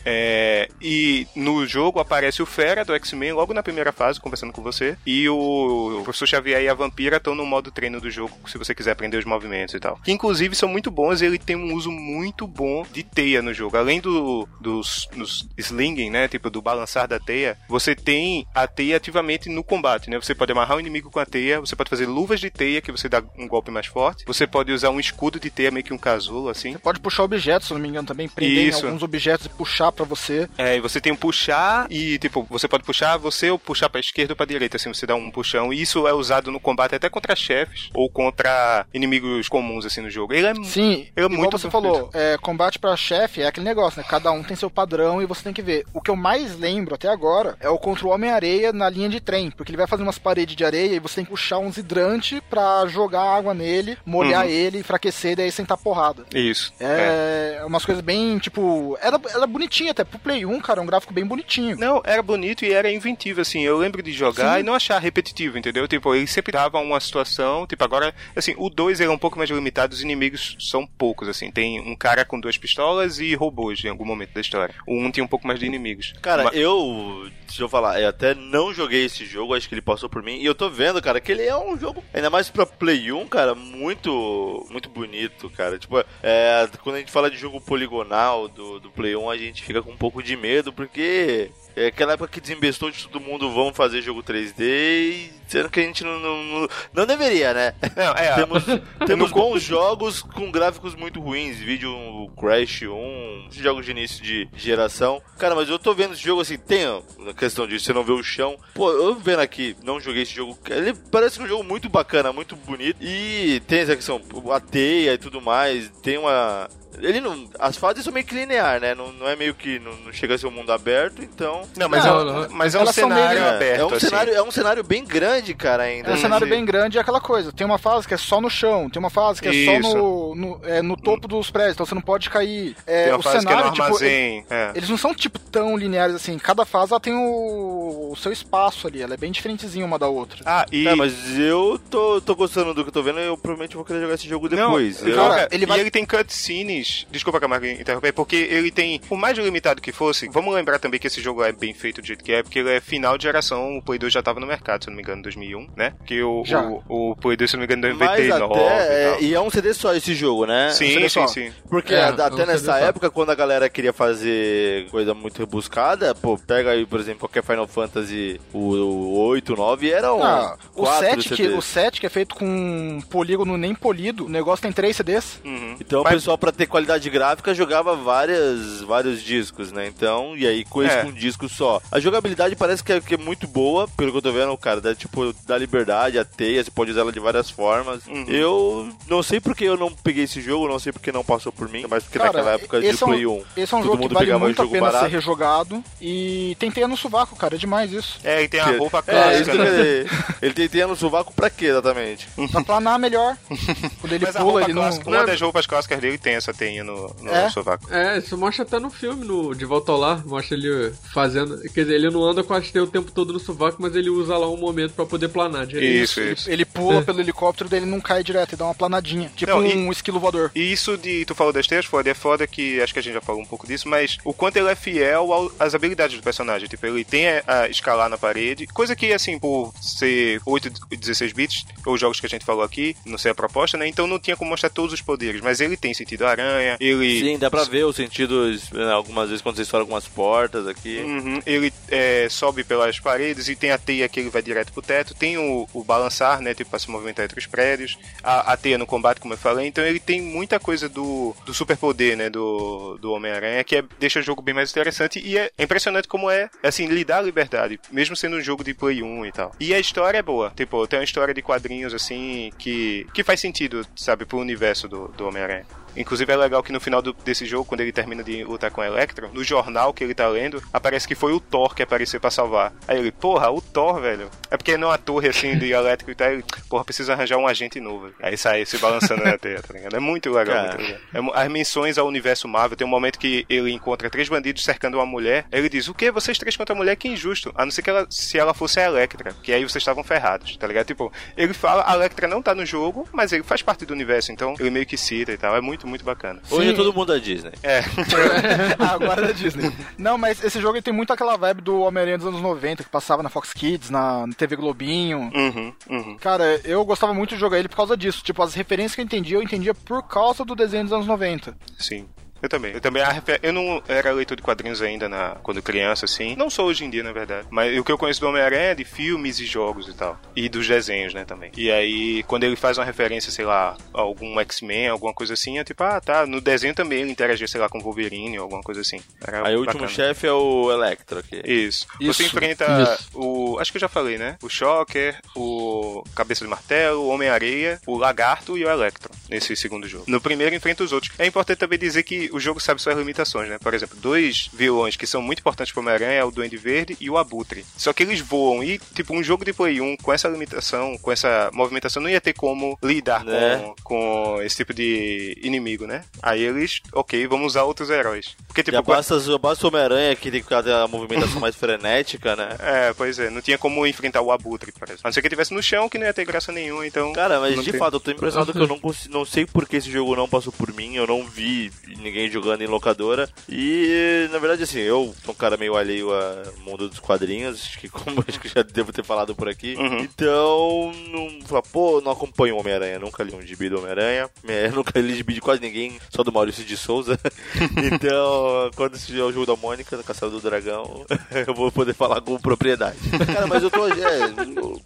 [0.66, 4.62] É, e no jogo aparece o Fera do X-Men logo na primeira fase, conversando com
[4.62, 4.98] você.
[5.06, 8.74] E o, Professor Xavier e a Vampira estão no modo treino do jogo, se você
[8.74, 10.00] quiser aprender os movimentos e tal.
[10.04, 13.78] Que inclusive são muito bons, ele tem um uso muito bom de teia no jogo.
[13.78, 16.28] Além do, dos, dos slinging, né?
[16.28, 20.18] Tipo, do balançar da teia, você tem a teia ativamente no combate, né?
[20.18, 22.92] Você pode amarrar o inimigo com a teia, você pode fazer luvas de teia, que
[22.92, 24.24] você dá um golpe mais forte.
[24.26, 26.78] Você pode usar um escudo de teia, meio que um casulo, assim.
[26.78, 28.28] Pode puxar objetos, se não me engano, também.
[28.28, 30.50] Prender alguns objetos e puxar pra você.
[30.58, 34.00] É, e você tem um puxar e, tipo, você pode puxar você ou puxar pra
[34.00, 35.74] esquerda ou pra direita, assim, você dá um puxão.
[35.74, 40.10] E isso é usado no combate até contra chefes ou contra inimigos comuns, assim, no
[40.10, 40.34] jogo.
[40.34, 44.00] Ele é Sim, Ele é muito você falou, é, combate pra chefe é aquele negócio,
[44.02, 44.06] né?
[44.08, 45.86] Cada um tem seu padrão e você tem que ver.
[45.94, 49.20] O que eu mais lembro até agora é o contra o Homem-Areia na linha de
[49.20, 51.78] trem, porque ele vai fazer umas paredes de areia e você tem que puxar uns
[51.78, 54.52] hidrantes pra jogar água nele, molhar Uhum.
[54.52, 56.26] ele, enfraquecer e daí sentar porrada.
[56.34, 56.74] Isso.
[56.80, 57.58] É.
[57.62, 58.98] É, umas coisas bem, tipo.
[59.02, 60.04] Era, era bonitinha até.
[60.04, 61.78] Pro Play 1, cara, é um gráfico bem bonitinho.
[61.78, 63.62] Não, era bonito e era inventivo, assim.
[63.62, 64.60] Eu lembro de jogar Sim.
[64.62, 65.88] e não achar repetitivo, entendeu?
[65.88, 69.38] Tipo, ele sempre dava uma situação, tipo, agora, assim, o 2 ele é um pouco
[69.38, 71.52] mais limitado, os inimigos são poucos, assim.
[71.52, 74.74] Tem um cara com duas pistolas e robôs em algum momento da história.
[74.88, 76.14] O 1 um tinha um pouco mais de inimigos.
[76.22, 77.30] Cara, Ma- eu.
[77.46, 80.38] Deixa eu falar, eu até não joguei esse jogo, acho que ele passou por mim.
[80.40, 83.28] E eu tô vendo, cara, que ele é um jogo, ainda mais pra Play 1,
[83.28, 84.66] cara, muito.
[84.72, 85.78] Muito bonito, cara.
[85.78, 89.64] Tipo, é, quando a gente fala de jogo poligonal do, do Play 1, a gente
[89.64, 91.52] fica com um pouco de medo, porque.
[91.78, 95.82] É aquela época que desembestou de todo mundo, vamos fazer jogo 3D, e sendo que
[95.82, 97.74] a gente não, não, não, não deveria, né?
[97.96, 98.64] Não, é, Temos,
[99.06, 101.58] temos bons jogos com gráficos muito ruins.
[101.58, 101.92] Vídeo
[102.40, 105.22] Crash 1, jogos de início de geração.
[105.38, 108.14] Cara, mas eu tô vendo esse jogo assim, tem a questão de você não ver
[108.14, 108.58] o chão.
[108.74, 110.58] Pô, eu vendo aqui, não joguei esse jogo.
[110.70, 112.98] Ele parece um jogo muito bacana, muito bonito.
[113.02, 114.22] E tem essa questão,
[114.52, 115.90] a teia e tudo mais.
[116.02, 116.70] Tem uma.
[117.00, 117.48] Ele não.
[117.60, 118.96] As fases são meio que linear, né?
[118.96, 119.80] Não, não é meio que.
[119.80, 121.64] Não, não chega a ser um mundo aberto, então.
[121.78, 122.50] Não, mas, Não, é, um- não.
[122.52, 124.08] mas é um cenário meio- É, aberto, é um assim.
[124.08, 126.10] cenário, é um cenário bem grande, cara, ainda.
[126.12, 126.56] É um cenário Assim.
[126.56, 127.52] bem grande e é aquela coisa.
[127.52, 129.96] Tem uma fase que é só no chão, tem uma fase que é só Isso.
[129.98, 132.76] no, no, é, no topo dos prédios, então você não pode cair.
[132.86, 134.46] É, Tem uma o fase cenário, que é no tipo, armazém.
[134.50, 134.72] é.
[134.76, 136.38] Eles não são, tipo, tão lineares assim.
[136.38, 139.02] Cada fase ela tem o, o seu espaço ali.
[139.02, 140.40] Ela é bem diferentezinha uma da outra.
[140.46, 140.88] Ah, e...
[140.88, 143.84] É, mas eu tô, tô gostando do que eu tô vendo e eu provavelmente vou
[143.86, 145.02] querer jogar esse jogo Não, depois.
[145.02, 145.30] Eu- joga.
[145.36, 146.85] Cara, ele vai- E ele tem cutscenes.
[147.12, 149.00] Desculpa, Camargo, interromper, porque ele tem.
[149.00, 152.08] Por mais limitado que fosse, vamos lembrar também que esse jogo é bem feito do
[152.08, 153.78] jeito que é, porque ele é final de geração.
[153.78, 155.94] O Play 2 já tava no mercado, se eu não me engano, em 2001, né?
[156.06, 156.62] Que o, Já.
[156.62, 159.10] o, o Play 2, se eu não me engano, em Mas 99 até, e é,
[159.12, 159.22] tal.
[159.22, 160.70] e é um CD só esse jogo, né?
[160.72, 161.52] Sim, CD sim, sim.
[161.70, 162.86] Porque É, é um até nessa CD só.
[162.86, 167.44] época, quando a galera queria fazer coisa muito rebuscada, pô, pega aí, por exemplo, qualquer
[167.44, 172.00] Final Fantasy, o, o 8, o 9, eram Ah, o, quatro 7 que, o 7,
[172.00, 175.40] que é feito com polígono nem polido, o negócio tem 3 CDs.
[175.44, 175.76] Uhum.
[175.80, 179.88] Então o Mas- pessoal, pra ter qualidade gráfica, jogava várias, vários discos, né?
[179.88, 181.04] Então, e aí com esse É.
[181.04, 181.82] com um disco só.
[181.90, 184.82] A jogabilidade parece que é, que é muito boa, pelo que eu tô vendo, cara.
[184.82, 188.06] Dá, tipo, dá liberdade, a teia, você pode usar ela de várias formas.
[188.08, 188.26] Uhum.
[188.28, 191.70] Eu não sei porque eu não peguei esse jogo, não sei porque não passou por
[191.70, 193.44] mim, mas porque Cara, naquela época de é um- Play 1.
[193.56, 195.06] Esse é um todo jogo que vale muito a pena barato.
[195.06, 195.84] ser rejogado.
[196.02, 197.56] E tem teia no sovaco, cara.
[197.56, 198.20] É demais isso.
[198.24, 200.10] É, e tem a Que- roupa É, isso clássica, eu né?
[200.42, 202.28] Ele tem teia no sovaco pra quê, exatamente?
[202.52, 203.38] Pra planar melhor.
[204.02, 204.90] Quando ele Mas pula, ele não.
[205.06, 206.54] uma das roupas clássicas dele tem essa
[206.84, 207.50] no, no É?
[207.50, 207.92] sovaco.
[207.94, 211.60] É, isso mostra até no filme, no De Volta ao Lar, mostra ele fazendo.
[211.74, 214.10] Quer dizer, ele não anda com a teia o tempo todo no sovaco, mas ele
[214.10, 216.04] usa lá um momento pra poder planar direito.
[216.04, 216.50] Isso, isso.
[216.50, 219.32] Ele pula pelo helicóptero dele não cai direto e dá uma planadinha.
[219.36, 220.52] Tipo Não, um esquilo voador.
[220.56, 221.26] E isso de.
[221.26, 223.46] Tu falou das teias foda, é foda que acho que a gente já falou um
[223.46, 226.68] pouco disso, mas o quanto ele é fiel ao- às habilidades do personagem.
[226.68, 230.98] Tipo, ele tem a, a escalar na parede, coisa que, assim, por ser 8 e
[230.98, 233.88] 16 bits, ou jogos que a gente falou aqui, não sei a proposta, né?
[233.88, 237.20] Então não tinha como mostrar todos os poderes, mas ele tem sentido aranha, ele.
[237.20, 241.00] Sim, dá pra ver os sentidos né, algumas vezes quando você estoura algumas portas aqui.
[241.00, 244.82] Uhum, ele é, sobe pelas paredes e tem a teia que ele vai direto pro
[244.82, 248.58] teto, tem o, o balançar, né, tipo, pra se movimentar entre os prédios, a, a
[248.58, 252.30] teia no combate, como eu falei, então ele tem muita coisa do, do superpoder, né,
[252.30, 256.30] do, do Homem-Aranha, que é- deixa o jogo bem mais interessante e é impressionante como
[256.30, 259.52] é, assim, lhe dá liberdade, mesmo sendo um jogo de Play 1 e tal.
[259.60, 263.40] E a história é boa, tipo, tem uma história de quadrinhos, assim, que, que faz
[263.40, 265.66] sentido, sabe, pro universo do, do Homem-Aranha.
[265.96, 268.84] Inclusive é legal que no final do- desse jogo, quando ele termina de lutar com
[268.84, 272.30] Electro, no jornal que ele tá lendo, aparece que foi o Thor que apareceu pra
[272.32, 272.74] salvar.
[272.88, 274.30] Aí ele, porra, o Thor, velho.
[274.52, 276.30] É porque não é uma torre assim de elétrico e tal.
[276.32, 278.12] Ele, porra, precisa arranjar um agente novo.
[278.22, 279.96] Aí sai se balançando na teia, tá ligado?
[279.96, 281.00] É muito legal, muito legal.
[281.36, 284.96] É as menções ao universo Marvel, tem um momento que ele encontra três bandidos cercando
[284.98, 285.46] uma mulher.
[285.52, 286.12] Aí ele diz: O que?
[286.12, 286.96] Vocês três contra a mulher?
[286.96, 287.52] Que injusto.
[287.56, 290.56] A não ser que ela, se ela fosse a Electra, que aí vocês estavam ferrados,
[290.58, 290.86] tá ligado?
[290.86, 294.32] Tipo, ele fala, a Electra não tá no jogo, mas ele faz parte do universo,
[294.32, 295.56] então ele meio que cita e tal.
[295.56, 296.42] É muito, muito bacana.
[296.50, 296.78] Hoje é Sim.
[296.78, 297.52] todo mundo da Disney.
[297.64, 297.82] É.
[298.80, 299.72] Agora é da Disney.
[299.98, 303.24] Não, mas esse jogo tem muito aquela vibe do Homem-Aranha dos anos 90, que passava
[303.24, 305.32] na Fox Kids, na TV Globinho.
[305.34, 306.18] uhum, uhum.
[306.18, 308.24] Cara, eu gostava muito de jogar ele por causa disso.
[308.24, 311.56] Tipo, as referências que eu entendia, eu entendia por causa do desenho dos anos 90.
[311.78, 312.08] Sim.
[312.46, 312.74] Eu também.
[312.74, 313.04] Eu também
[313.42, 316.36] eu não era leitor de quadrinhos ainda na quando criança assim.
[316.36, 317.48] Não sou hoje em dia, na verdade.
[317.50, 320.20] Mas o que eu conheço do Homem-Aranha é de filmes e jogos e tal.
[320.36, 321.52] E dos desenhos, né, também.
[321.58, 325.58] E aí quando ele faz uma referência, sei lá, a algum X-Men, alguma coisa assim,
[325.58, 328.44] é tipo, ah, tá, no desenho também ele interagia, sei lá, com o Wolverine ou
[328.44, 329.02] alguma coisa assim.
[329.26, 331.42] Era Aí o último chefe é o Electro aqui.
[331.44, 331.88] Isso.
[332.00, 332.66] Você Isso, enfrenta
[333.00, 333.10] isso.
[333.14, 333.58] o.
[333.60, 334.38] Acho que eu já falei, né?
[334.44, 339.88] O Shocker, o Cabeça de Martelo, o Homem-Areia, o Lagarto e o Electro nesse segundo
[339.88, 340.06] jogo.
[340.08, 341.12] No primeiro enfrenta os outros.
[341.18, 343.58] É importante também dizer que o jogo sabe suas limitações, né?
[343.60, 347.10] Por exemplo, dois vilões que são muito importantes pro Homem-Aranha é o Duende Verde e
[347.10, 347.66] o Abutre.
[347.78, 351.12] Só que eles voam e, tipo, um jogo de Play 1 com essa limitação, com
[351.12, 353.58] essa movimentação, não ia ter como lidar Né?
[353.84, 356.04] com, com esse tipo de inimigo, né?
[356.22, 358.36] Aí eles, ok, vamos usar outros heróis.
[358.48, 361.56] Porque, tipo, Já basta, já basta o Homem-Aranha que tem que ter a movimentação mais
[361.58, 362.50] frenética, né?
[362.60, 365.00] É, pois é, não tinha como enfrentar o Abutre, parece.
[365.04, 367.14] A não ser que ele tivesse no chão, que não ia ter graça nenhuma, então.
[367.14, 367.80] Cara, mas de tem.
[367.80, 370.28] fato, eu tô impressionado que eu não consigo, não sei por que esse jogo não
[370.28, 373.30] passou por mim, eu não vi ninguém jogando em locadora.
[373.50, 377.80] E na verdade assim, eu sou um cara meio alheio ao mundo dos quadrinhos, acho
[377.80, 379.76] que como acho que já devo ter falado por aqui.
[379.76, 380.00] Uhum.
[380.00, 385.00] Então, não, pô, não acompanho o Homem-Aranha, nunca li um gibi do Homem-Aranha, é, nunca
[385.00, 387.20] li gibi de quase ninguém, só do Maurício de Souza.
[387.94, 391.06] então, quando é o jogo da Mônica, do Castelo do Dragão,
[391.48, 392.98] eu vou poder falar com propriedade.
[393.34, 393.86] Cara, mas eu tô.
[393.88, 394.82] É, no-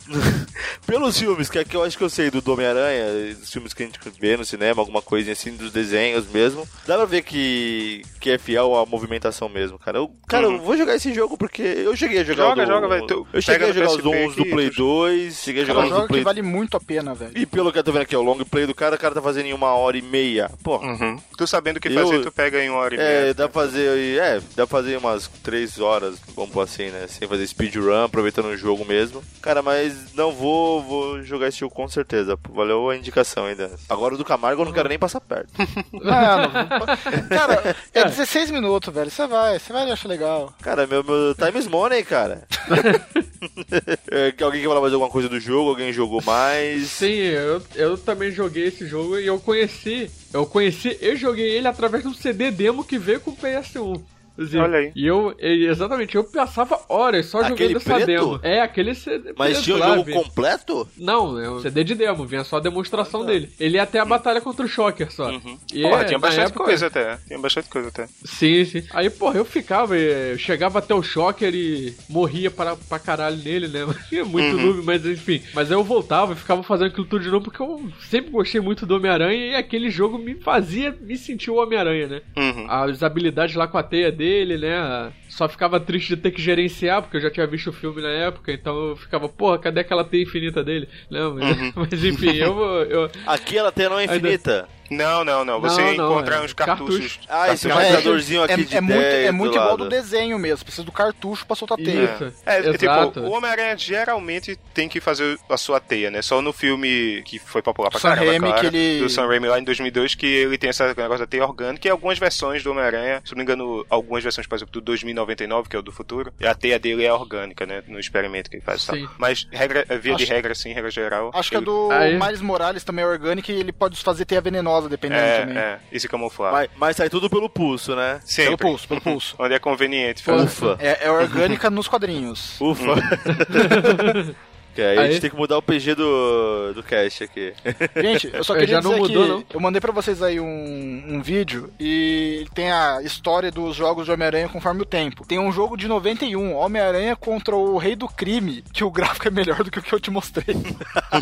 [0.85, 3.83] pelos filmes, que, é que eu acho que eu sei do Homem-Aranha, os filmes que
[3.83, 8.01] a gente vê no cinema, alguma coisa assim, dos desenhos mesmo, dá pra ver que,
[8.19, 9.97] que é fiel à movimentação mesmo, cara.
[9.97, 12.49] Eu, cara, eu vou jogar esse jogo porque eu cheguei a jogar Uhum.
[12.49, 15.35] Joga, o do, joga, tu Eu cheguei a jogar os 11 do Play tu- 2,
[15.43, 17.31] cheguei a É jogar um os do jogo que Play vale muito a pena, velho.
[17.35, 19.21] E pelo que eu tô vendo aqui, o long play do cara, o cara tá
[19.21, 20.49] fazendo em uma hora e meia.
[20.63, 21.17] Pô, Uhum.
[21.37, 23.33] Tu sabendo o que Eu- fazer, tu pega em uma hora e é, meia.
[23.33, 24.17] dá pra fazer.
[24.19, 27.05] É, dá pra fazer umas três horas, vamos pôr assim, né?
[27.07, 29.21] Sem fazer speedrun, aproveitando o jogo mesmo.
[29.41, 32.37] Cara, mas não vou, vou jogar esse jogo com certeza.
[32.53, 33.71] Valeu a indicação ainda.
[33.89, 35.49] Agora o do Camargo eu não quero nem passar perto.
[35.93, 36.49] Não, não,
[36.79, 39.09] não- Cara, é 16 minutos, velho.
[39.09, 40.53] Você vai, você vai achar legal.
[40.61, 42.47] Cara, meu, meu time is money, cara.
[44.11, 45.69] é, que alguém quer falar mais alguma coisa do jogo?
[45.69, 46.87] Alguém jogou mais?
[46.89, 50.09] Sim, eu, eu também joguei esse jogo e eu conheci.
[50.33, 54.01] Eu conheci e joguei ele através de um CD demo que veio com o PS1.
[54.39, 54.63] Inclusive.
[54.63, 54.91] Olha aí.
[54.95, 58.05] E eu, exatamente, eu passava horas só Aquele jogando essa preto?
[58.07, 58.39] demo.
[58.41, 59.33] É, aquele CD.
[59.37, 60.87] Mas preto tinha o lá, jogo completo?
[60.97, 63.49] Não, é um CD de demo, vinha só a demonstração dele.
[63.59, 65.31] Ele ia até a batalha contra o Shocker só.
[65.73, 67.17] E Porra, é, tinha bastante época- coisa até.
[67.27, 68.07] Tinha bastante coisa até.
[68.23, 68.83] Sim, sim.
[68.93, 73.37] Aí, porra, eu ficava, eh, eu chegava até o Shocker e morria para, pra caralho
[73.37, 73.85] nele, né?
[74.25, 74.65] Muito Uhum.
[74.65, 75.41] noob, mas enfim.
[75.53, 78.61] Mas aí eu voltava e ficava fazendo aquilo tudo de novo porque eu sempre gostei
[78.61, 82.21] muito do Homem-Aranha e aquele jogo me fazia me sentir o Homem-Aranha, né?
[82.37, 82.65] Uhum.
[82.69, 85.11] As habilidades lá com a teia dele, né?
[85.27, 88.09] Só ficava triste de ter que gerenciar, porque eu já tinha visto o filme na
[88.09, 90.87] época, então eu ficava, porra, cadê aquela teia infinita dele?
[91.09, 91.71] Não, mas, Uhum.
[91.89, 92.57] mas enfim, eu,
[92.89, 94.67] eu, Aqui ela tem não é infinita.
[94.89, 95.59] Não, não, não.
[95.61, 97.17] Você Não, não, encontrar é uns cartuchos.
[97.17, 97.19] cartucho.
[97.29, 99.83] Ah, esse marcadorzinho aqui é, de é muito, 10 é muito do igual lado.
[99.83, 100.63] do desenho mesmo.
[100.65, 102.03] Precisa do cartucho pra soltar teia.
[102.15, 102.33] Isso.
[102.45, 106.21] É, é, tipo, o Homem-Aranha geralmente tem que fazer a sua teia, né?
[106.21, 109.27] Só no filme que foi popular pra Sam caramba, Raimi, claro, que ele- do Sam
[109.27, 112.63] Raimi lá em 2002, que ele tem esse negócio da teia orgânica e algumas versões
[112.63, 115.81] do Homem-Aranha, se não me engano, algumas versões, por exemplo, do 2099, que é o
[115.81, 117.83] do futuro, e a teia dele é orgânica, né?
[117.87, 118.95] No experimento que ele faz e tal.
[118.95, 119.09] Sim.
[119.17, 121.31] Mas, regra, via de Acho- regra, sim, regra geral.
[121.33, 124.25] Acho que a ele- do Aí- Miles Morales também é orgânica e ele pode fazer
[124.25, 125.57] teia venenosa, dependendo também.
[125.57, 126.51] É, é, e se camuflar.
[126.51, 128.19] Mas, mas sai tudo pelo pulso, né?
[128.23, 128.57] Sempre.
[128.57, 129.35] Pelo pulso, pelo pulso.
[129.41, 130.23] Onde é conveniente.
[130.29, 130.77] Ufa.
[130.79, 132.59] É, é orgânica nos quadrinhos.
[132.61, 132.95] Ufa.
[134.75, 137.53] que aí, a Aí- gente tem que mudar o PG do, do cast aqui.
[138.01, 139.43] Gente, eu só queria já não dizer mudou, que não?
[139.53, 144.11] eu mandei pra vocês aí um, um vídeo e tem a história dos jogos de
[144.11, 145.25] Homem-Aranha conforme o tempo.
[145.27, 149.31] Tem um jogo de 91, Homem-Aranha contra o Rei do Crime, que o gráfico é
[149.31, 150.55] melhor do que o que eu te mostrei.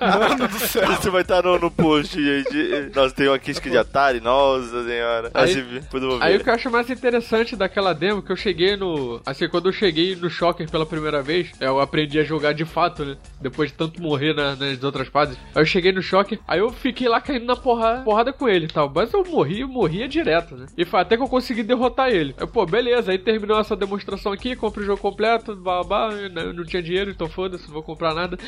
[0.00, 0.90] Mano do céu.
[0.92, 2.90] Isso vai estar no, no post, gente.
[2.94, 5.30] Nós temos aqui skin de Atari, nossa senhora.
[5.34, 5.60] Aí- Assim,
[5.92, 6.40] eu Aí ver.
[6.40, 9.20] o que eu acho mais interessante daquela demo, que eu cheguei no.
[9.26, 13.04] Assim, quando eu cheguei no Shocker pela primeira vez, eu aprendi a jogar de fato,
[13.04, 13.16] né?
[13.40, 15.36] Depois de tanto morrer na- nas outras fases.
[15.54, 18.66] Aí eu cheguei no choque, aí eu fiquei lá caindo na porra, porrada com ele
[18.66, 18.90] e tal.
[18.94, 20.66] Mas eu morri, eu morria direto, né?
[20.76, 22.34] E foi até que eu consegui derrotar ele.
[22.38, 26.64] Aí, pô, beleza, aí terminou essa demonstração aqui, comprei o jogo completo, babá, não, não
[26.64, 28.38] tinha dinheiro, então foda-se, não vou comprar nada.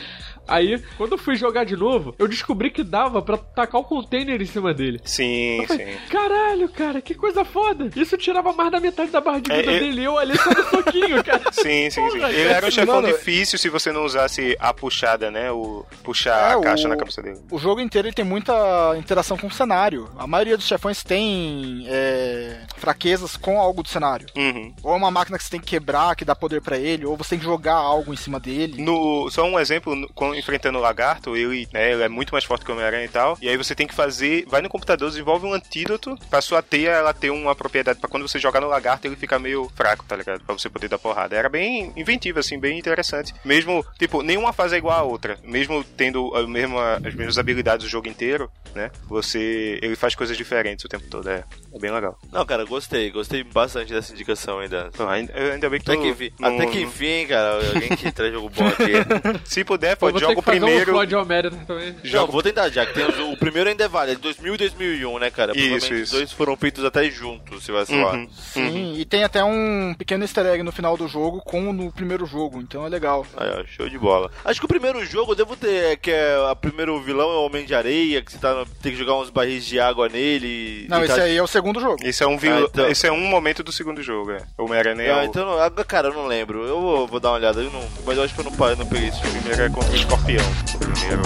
[0.46, 4.40] Aí, quando eu fui jogar de novo, eu descobri que dava pra tacar o container
[4.40, 5.00] em cima dele.
[5.04, 5.96] Sim, sim.
[6.10, 7.90] Caralho, cara, que coisa foda!
[7.96, 10.36] Isso tirava mais da metade da barra de É, vida eu- dele e eu ali
[10.36, 11.42] só no soquinho, cara.
[11.52, 12.00] Sim, sim, sim.
[12.00, 15.50] Porra, Ele era um chefão Mano, difícil se você não usasse a puxada, né?
[15.50, 17.40] O puxar É, a caixa o- na cabeça dele.
[17.50, 18.52] O jogo inteiro ele tem muita
[18.96, 20.08] interação com o cenário.
[20.18, 24.26] A maioria dos chefões tem é, fraquezas com algo do cenário.
[24.36, 24.74] Uhum.
[24.82, 27.16] Ou é uma máquina que você tem que quebrar, que dá poder pra ele, ou
[27.16, 28.82] você tem que jogar algo em cima dele.
[28.82, 32.64] No, só um exemplo, quando enfrentando o lagarto, ele, né, ele é muito mais forte
[32.64, 33.36] que o Homem-Aranha e tal.
[33.40, 34.44] E aí você tem que fazer.
[34.48, 37.98] Vai no computador, desenvolve um antídoto pra sua teia ela ter uma propriedade.
[38.00, 40.40] Pra quando você jogar no lagarto, ele ficar meio fraco, tá ligado?
[40.44, 41.36] Pra você poder dar porrada.
[41.36, 43.34] Era bem inventivo, assim, bem interessante.
[43.44, 45.38] Mesmo, tipo, nenhuma fase é igual a outra.
[45.42, 48.90] Mesmo tendo a mesma, as mesmas habilidades o jogo inteiro, né?
[49.08, 49.78] Você.
[49.82, 51.28] Ele faz coisas diferentes o tempo todo.
[51.28, 51.44] É,
[51.74, 52.18] é bem legal.
[52.30, 53.10] Não, cara, gostei.
[53.10, 54.90] Gostei bastante dessa indicação ainda.
[54.92, 57.88] Então, ainda, ainda bem que Até tu que, enfim, não- até que enfim, cara, alguém
[57.96, 58.92] que traz jogo bom aqui.
[59.44, 60.94] Se puder, Pô, pô, vou ter joga que o primeiro.
[60.96, 61.94] um Homero também.
[62.04, 64.58] Não, vou tentar, já que tem o primeiro ainda é válido, é de 2000 e
[64.58, 65.52] 2001, né, cara?
[65.56, 66.02] Isso, isso.
[66.02, 68.14] Os dois foram feitos até juntos, se vai soar.
[68.14, 68.28] Uhum.
[68.32, 72.26] Sim, e tem até um pequeno easter egg no final do jogo, como no primeiro
[72.26, 73.26] jogo, então é legal.
[73.36, 74.30] Aí, ó, show de bola.
[74.44, 77.46] Acho que o primeiro jogo eu devo ter, que é o primeiro vilão é o
[77.46, 80.86] Homem de Areia, que você tá no- tem que jogar uns barris de água nele.
[80.88, 81.96] Não, esse tá- aí é o segundo jogo.
[82.02, 82.54] Esse é um vil...
[82.54, 82.88] Ah, então.
[82.88, 84.42] Esse é um momento do segundo jogo, é.
[84.58, 86.64] O Homem-Aranha é Ah, o então, não- ah, cara, eu não lembro.
[86.64, 88.74] Eu vou, vou dar uma olhada, eu não, mas eu acho que eu não, pa-
[88.74, 89.32] não peguei esse jogo.
[89.38, 90.44] primeiro é contra o escorpião.
[90.74, 91.22] O primeiro.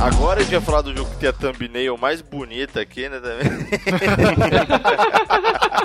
[0.00, 3.18] Agora a gente vai falar do jogo que tem a thumbnail mais bonita aqui, né,
[3.18, 3.48] também.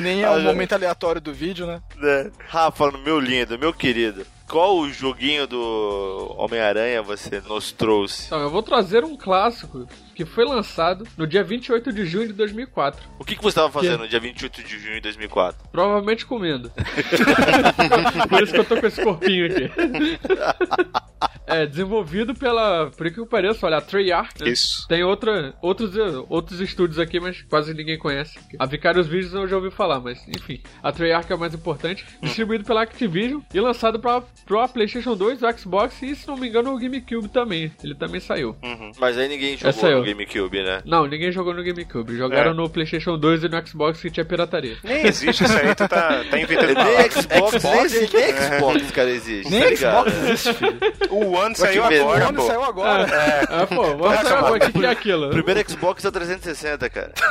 [0.00, 1.80] Nem é Ah, um já- momento aleatório do vídeo, né?
[1.96, 2.30] né?
[2.48, 8.26] Rafa, meu lindo, meu querido, qual o joguinho do Homem-Aranha você nos trouxe?
[8.26, 9.86] Então, eu vou trazer um clássico
[10.18, 13.08] que foi lançado no dia 28 de junho de 2004.
[13.20, 15.68] O que, que você estava fazendo no dia 28 de junho de 2004?
[15.70, 16.72] Provavelmente comendo.
[18.28, 19.70] Por isso que eu tô com esse corpinho aqui.
[21.48, 24.44] É, desenvolvido pela, por que pareça, olha, a Treyarch.
[24.44, 24.50] né?
[24.50, 24.86] Isso.
[24.86, 28.38] Tem outra, outros, eh, outros estúdios aqui, mas quase ninguém conhece.
[28.58, 30.60] A Vicarious Visions eu já ouvi falar, mas enfim.
[30.82, 32.04] A Treyarch é o mais importante.
[32.22, 36.48] Distribuído pela Activision e lançado pra, pro PlayStation 2, o Xbox e, se não me
[36.48, 37.72] engano, o GameCube também.
[37.82, 38.54] Ele também saiu.
[38.98, 40.04] Mas aí ninguém Essa jogou eu.
[40.12, 40.82] No GameCube, né?
[40.84, 42.16] Não, ninguém jogou no GameCube.
[42.16, 42.54] Jogaram É.
[42.54, 44.76] no PlayStation 2 e no Xbox que tinha pirataria.
[44.82, 47.14] Nem existe isso aí, tu tá, tá inventando Nem palavras.
[47.14, 49.50] Xbox, nem, nem Xbox, cara, existe.
[49.50, 49.76] Nem tá?
[49.76, 50.78] Xbox existe, filho.
[51.10, 53.06] O One saiu agora, o One saiu agora.
[53.48, 55.26] Ah, pô, vamos saber o que que é aquilo.
[55.28, 57.12] O primeiro Xbox é o 360, cara.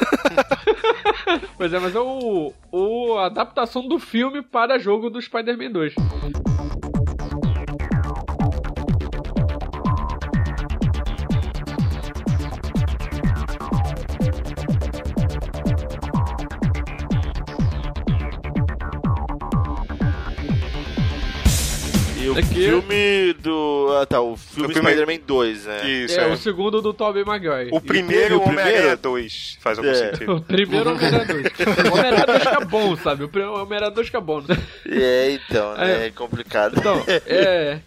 [1.57, 5.93] Pois é, mas é o, o a adaptação do filme para jogo do Spider-Man 2.
[22.27, 23.87] E o Aqui- filme do.
[24.01, 25.89] Ah tá, o filme O filme- Spider-Man 2, né?
[25.89, 26.27] Isso, é, é.
[26.27, 27.69] o segundo do Tobey Maguire.
[27.71, 28.69] O primeiro o primeiro?
[28.69, 29.93] Homem-Aranha 2 faz algum É.
[29.95, 30.35] sentido.
[30.37, 31.45] O primeiro Homem-Aranha 2.
[31.89, 33.23] O Homem-Aranha 2 que é bom, sabe?
[33.23, 34.41] O primeiro Homem-Aranha 2 que é bom.
[34.41, 34.57] Né?
[34.89, 36.03] É, então, né?
[36.03, 36.07] É.
[36.07, 36.75] É complicado.
[36.77, 37.79] Então, é.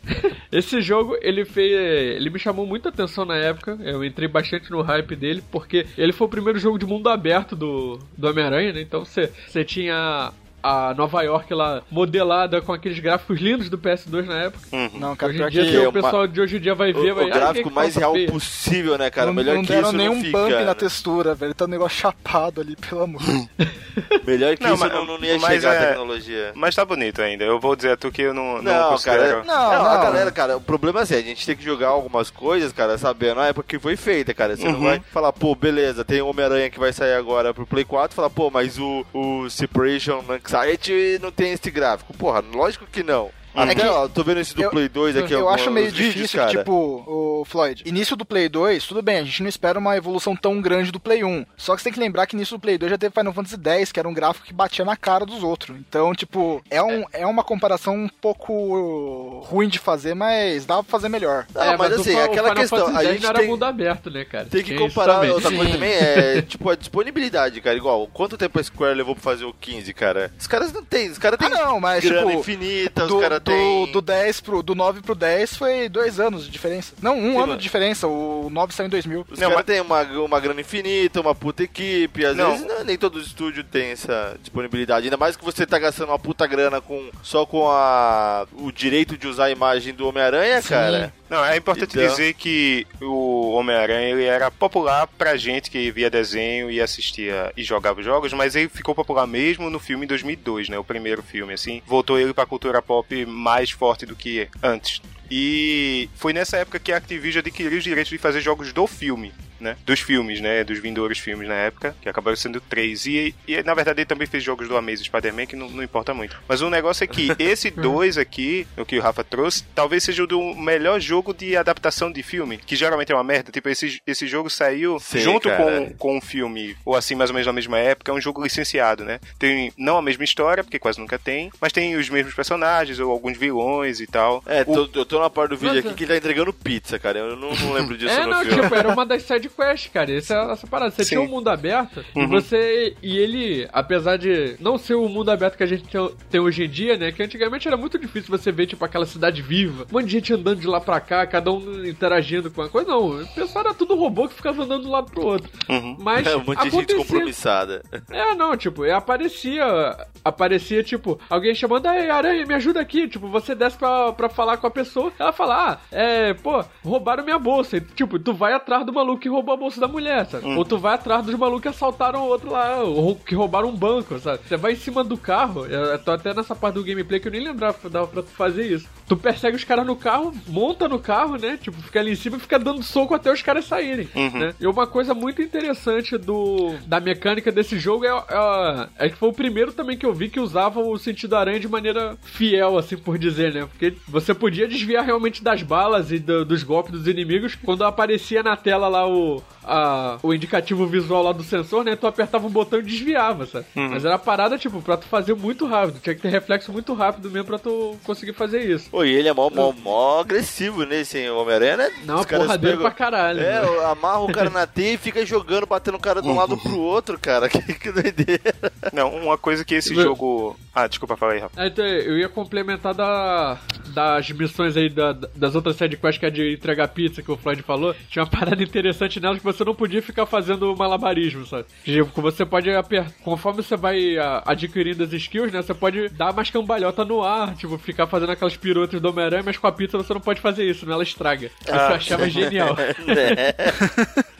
[0.50, 1.70] Esse jogo, ele fez.
[2.16, 3.78] Ele me chamou muita atenção na época.
[3.82, 7.54] Eu entrei bastante no hype dele, porque ele foi o primeiro jogo de mundo aberto
[7.54, 8.80] do, do Homem-Aranha, né?
[8.80, 10.32] Então você você tinha.
[10.62, 14.64] A Nova York lá modelada com aqueles gráficos lindos do PS2 na época.
[14.98, 16.92] Não, cara, Hoje em dia, que é o uma- pessoal de hoje em dia vai
[16.92, 19.28] o, ver, vai o "Ah, gráfico que mais real feia." possível, né, cara?
[19.28, 20.38] não, Melhor não que isso nenhum não fica.
[20.38, 21.54] bump na textura, velho.
[21.54, 23.20] Tá um negócio chapado ali, pelo amor.
[24.26, 26.52] Melhor que Não, isso mas- não, não ia mas chegar a é- tecnologia.
[26.54, 27.44] Mas tá bonito ainda.
[27.44, 29.54] Eu vou dizer a tu que eu não, não, Não, cara, Não, não,
[29.86, 30.02] a não.
[30.02, 33.40] galera, cara, o problema é assim, a gente tem que jogar algumas coisas, cara, sabendo
[33.40, 34.56] a época que foi feita, cara.
[34.56, 34.84] Você não Uhum.
[34.84, 38.30] vai falar, pô, beleza, tem o Homem-Aranha que vai sair agora pro Play 4, falar,
[38.30, 42.12] pô, mas o, o Separation Anxiety não tem esse gráfico.
[42.14, 43.30] Porra, lógico que não.
[43.54, 45.86] Até, que ó, tô vendo esse do eu- Play 2 aqui, eu alguns acho meio
[45.90, 46.50] vídeos, difícil, cara.
[46.52, 49.96] que, tipo, o Floyd, início do Play 2, tudo bem, a gente não espera uma
[49.96, 51.44] evolução tão grande do Play 1.
[51.56, 53.56] Só que você tem que lembrar que início do Play 2 já teve Final Fantasy
[53.62, 55.76] X, que era um gráfico que batia na cara dos outros.
[55.78, 60.84] Então, tipo, é, um, é uma comparação um pouco ruim de fazer, mas dá pra
[60.84, 61.46] fazer melhor.
[61.54, 63.64] Não, É, mas o assim, o aquela Final questão, a gente não era tem- mundo
[63.64, 64.44] aberto, né, cara?
[64.46, 65.30] Tem que Tem comparar, também.
[65.30, 67.76] outra coisa também é, tipo, a disponibilidade, cara.
[67.76, 70.30] Igual, quanto tempo a Square levou pra fazer o 15, cara?
[70.38, 73.20] Os caras não tem, os caras Ah, têm não, mas, grana tipo, infinita, do- os
[73.22, 73.92] caras cara do, tem.
[73.92, 76.94] do 10 pro, do 9 pro 10 foi dois anos de diferença.
[77.02, 77.56] Não, um Sim, ano mano.
[77.56, 78.06] de diferença.
[78.06, 79.26] O 9 saiu em 2000.
[79.30, 82.52] Os Não, caras mas- têm uma, uma grana infinita, uma puta equipe, às Não.
[82.52, 85.06] vezes não, nem todo estúdio tem essa disponibilidade.
[85.06, 89.16] Ainda mais que você tá gastando uma puta grana com, só com a, o direito
[89.16, 91.12] de usar a imagem do Homem-Aranha, cara.
[91.30, 92.08] Não, é importante Então.
[92.08, 97.62] dizer que o Homem-Aranha ele era popular pra gente que via desenho e assistia e
[97.62, 100.76] jogava jogos, mas ele ficou popular mesmo no filme em 2002, né?
[100.76, 101.80] O primeiro filme, assim.
[101.86, 105.00] Voltou ele pra cultura pop mais forte do que antes.
[105.30, 109.32] E foi nessa época que a Activision adquiriu os direitos de fazer jogos do filme.
[109.60, 109.76] Né?
[109.84, 110.64] Dos filmes, né?
[110.64, 113.04] Dos Vindouros filmes na época, que acabaram sendo três.
[113.04, 116.14] E, e na verdade ele também fez jogos do Amazing Spider-Man, que não, não importa
[116.14, 116.34] muito.
[116.48, 120.24] Mas o negócio é que esse dois aqui, o que o Rafa trouxe, talvez seja
[120.24, 123.52] o do melhor jogo de adaptação de filme, que geralmente é uma merda.
[123.52, 125.62] Tipo, esse, esse jogo saiu Sim, junto cara.
[125.62, 128.42] com, com um filme, ou assim, mais ou menos na mesma época, é um jogo
[128.42, 129.20] licenciado, né?
[129.38, 133.10] Tem não a mesma história, porque quase nunca tem, mas tem os mesmos personagens, ou
[133.10, 134.42] alguns vilões e tal.
[134.46, 136.98] É, O- eu tô na parte do vídeo Mas, aqui que ele tá entregando pizza,
[136.98, 137.18] cara.
[137.18, 138.62] Eu não, não lembro disso É, no não, filme.
[138.62, 140.12] tipo, era uma das side quests, cara.
[140.12, 140.90] Essa, essa parada.
[140.90, 141.08] Você Sim.
[141.10, 142.28] tinha um mundo aberto e Uhum.
[142.28, 142.94] você.
[143.02, 146.64] E ele, apesar de não ser o mundo aberto que a gente tem, tem hoje
[146.64, 147.12] em dia, né?
[147.12, 149.86] Que antigamente era muito difícil você ver, tipo, aquela cidade viva.
[149.90, 152.88] Um monte de gente andando de lá pra cá, cada um interagindo com a coisa.
[152.88, 155.50] Não, o pessoal era tudo robô que ficava andando de um lado pro outro.
[155.68, 155.96] Uhum.
[156.00, 156.26] Mas.
[156.26, 157.82] É, um monte de gente acontecia- compromissada.
[158.10, 159.96] É, não, tipo, e aparecia.
[160.24, 163.08] Aparecia, tipo, alguém chamando, ai, aranha, me ajuda aqui.
[163.08, 165.09] Tipo, você desce pra, pra falar com a pessoa.
[165.18, 167.76] Ela fala, ah, é, pô, roubaram minha bolsa.
[167.76, 170.46] E, tipo, tu vai atrás do maluco que roubou a bolsa da mulher, sabe?
[170.46, 173.76] Ou tu vai atrás dos malucos que assaltaram o outro lá, ou que roubaram um
[173.76, 174.40] banco, sabe?
[174.46, 177.32] Você vai em cima do carro, eu tô até nessa parte do gameplay que eu
[177.32, 178.88] nem lembrava que dava pra tu fazer isso.
[179.08, 181.58] Tu persegue os caras no carro, monta no carro, né?
[181.60, 184.08] Tipo, fica ali em cima e fica dando soco até os caras saírem,
[184.38, 184.54] né?
[184.60, 189.28] E uma coisa muito interessante do da mecânica desse jogo é, é, é que foi
[189.28, 192.96] o primeiro também que eu vi que usava o sentido aranha de maneira fiel, assim
[192.96, 193.66] por dizer, né?
[193.66, 198.42] Porque você podia desviar realmente das balas e do- dos golpes dos inimigos quando aparecia
[198.42, 201.96] na tela lá o, a- o indicativo visual lá do sensor, né?
[201.96, 203.66] Tu apertava um botão e desviava, sabe?
[203.74, 206.00] Mas era parada, tipo, pra tu fazer muito rápido.
[206.00, 208.90] Tinha que ter reflexo muito rápido mesmo pra tu conseguir fazer isso.
[208.90, 211.30] Pô, e ele é mó, mó, mó agressivo nesse hein?
[211.30, 211.90] Homem-Aranha, né?
[212.04, 213.40] Não, porradeiro pegam- pra caralho.
[213.40, 213.84] É, né?
[213.90, 216.78] amarra o cara na teia e fica jogando, batendo o cara de um lado pro
[216.78, 217.48] outro, cara.
[217.60, 218.54] Que, que doideira.
[218.92, 220.56] Não, uma coisa que esse jogo.
[220.74, 221.60] Ah, desculpa, fala aí, Rafa.
[221.60, 223.58] Ah, então, eu ia complementar da,
[223.92, 227.62] das missões aí da, das outras sidequests que é de entregar pizza que o Floyd
[227.62, 227.94] falou.
[228.08, 231.66] Tinha uma parada interessante nelas que você não podia ficar fazendo malabarismo, sabe?
[231.84, 233.12] Tipo, você pode apertar.
[233.22, 235.62] Conforme você vai ah, adquirindo as skills, né?
[235.62, 239.56] Você pode dar mais cambalhota no ar, tipo, ficar fazendo aquelas piruetas do Homem-Aranha, mas
[239.58, 240.92] com a pizza você não pode fazer isso, né?
[240.92, 241.46] Ela estraga.
[241.46, 241.90] Isso Ah.
[241.90, 242.76] eu achava genial.
[243.10, 243.54] É.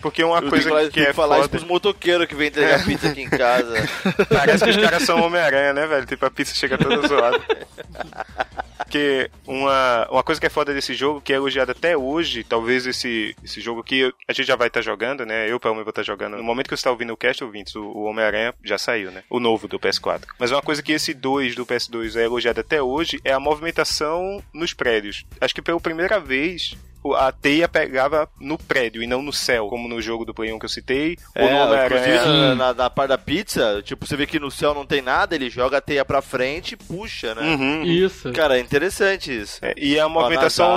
[0.01, 1.59] Porque uma Eu coisa tenho que falar, que é falar isso foda.
[1.59, 3.75] pros motoqueiros que vem entregar pizza aqui em casa.
[4.31, 6.07] Parece que os caras são Homem-Aranha, né, velho?
[6.07, 7.41] Tipo, a pizza chega toda zoada.
[8.79, 12.87] Porque uma, uma coisa que é foda desse jogo, que é elogiado até hoje, talvez
[12.87, 15.51] esse, esse jogo que a gente já vai estar jogando, né?
[15.51, 16.37] Eu, pelo menos, vou estar jogando.
[16.37, 19.25] No momento que você está ouvindo o cast, ouvintes, o, o Homem-Aranha já saiu, né?
[19.29, 20.27] O novo do PS4.
[20.39, 24.41] Mas uma coisa que esse 2 do PS2 é elogiado até hoje é a movimentação
[24.55, 25.27] nos prédios.
[25.41, 26.77] Acho que pela primeira vez
[27.17, 30.59] a teia pegava no prédio e não no céu, como no jogo do Play 1
[30.59, 32.15] que eu citei, ou no É, Homem-Aranha.
[32.17, 35.01] inclusive na, na, na parte da pizza, tipo, você vê que no céu não tem
[35.03, 37.43] nada, ele joga a teia pra frente e puxa, né?
[37.43, 37.83] Uhum.
[37.85, 38.33] Isso.
[38.33, 39.59] Cara, é interessante isso.
[39.63, 40.71] É, e é uma movimentação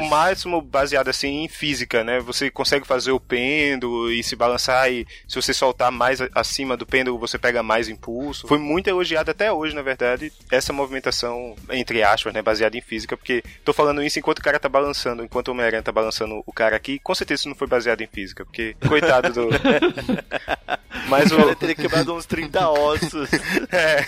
[0.00, 2.20] o máximo baseada assim em física, né?
[2.20, 6.86] Você consegue fazer o pêndulo e se balançar e se você soltar mais acima do
[6.86, 8.46] pêndulo, você pega mais impulso.
[8.46, 13.16] Foi muito elogiado até hoje, na verdade, essa movimentação, entre aspas, né, baseada em física,
[13.16, 16.52] porque tô falando isso enquanto o cara tá balançando, enquanto o Homem-Aranha tá balançando o
[16.52, 19.48] cara aqui, com certeza isso não foi baseado em física, porque coitado do
[21.08, 23.28] Mas O o teria quebrado uns 30 ossos.
[23.72, 24.04] é.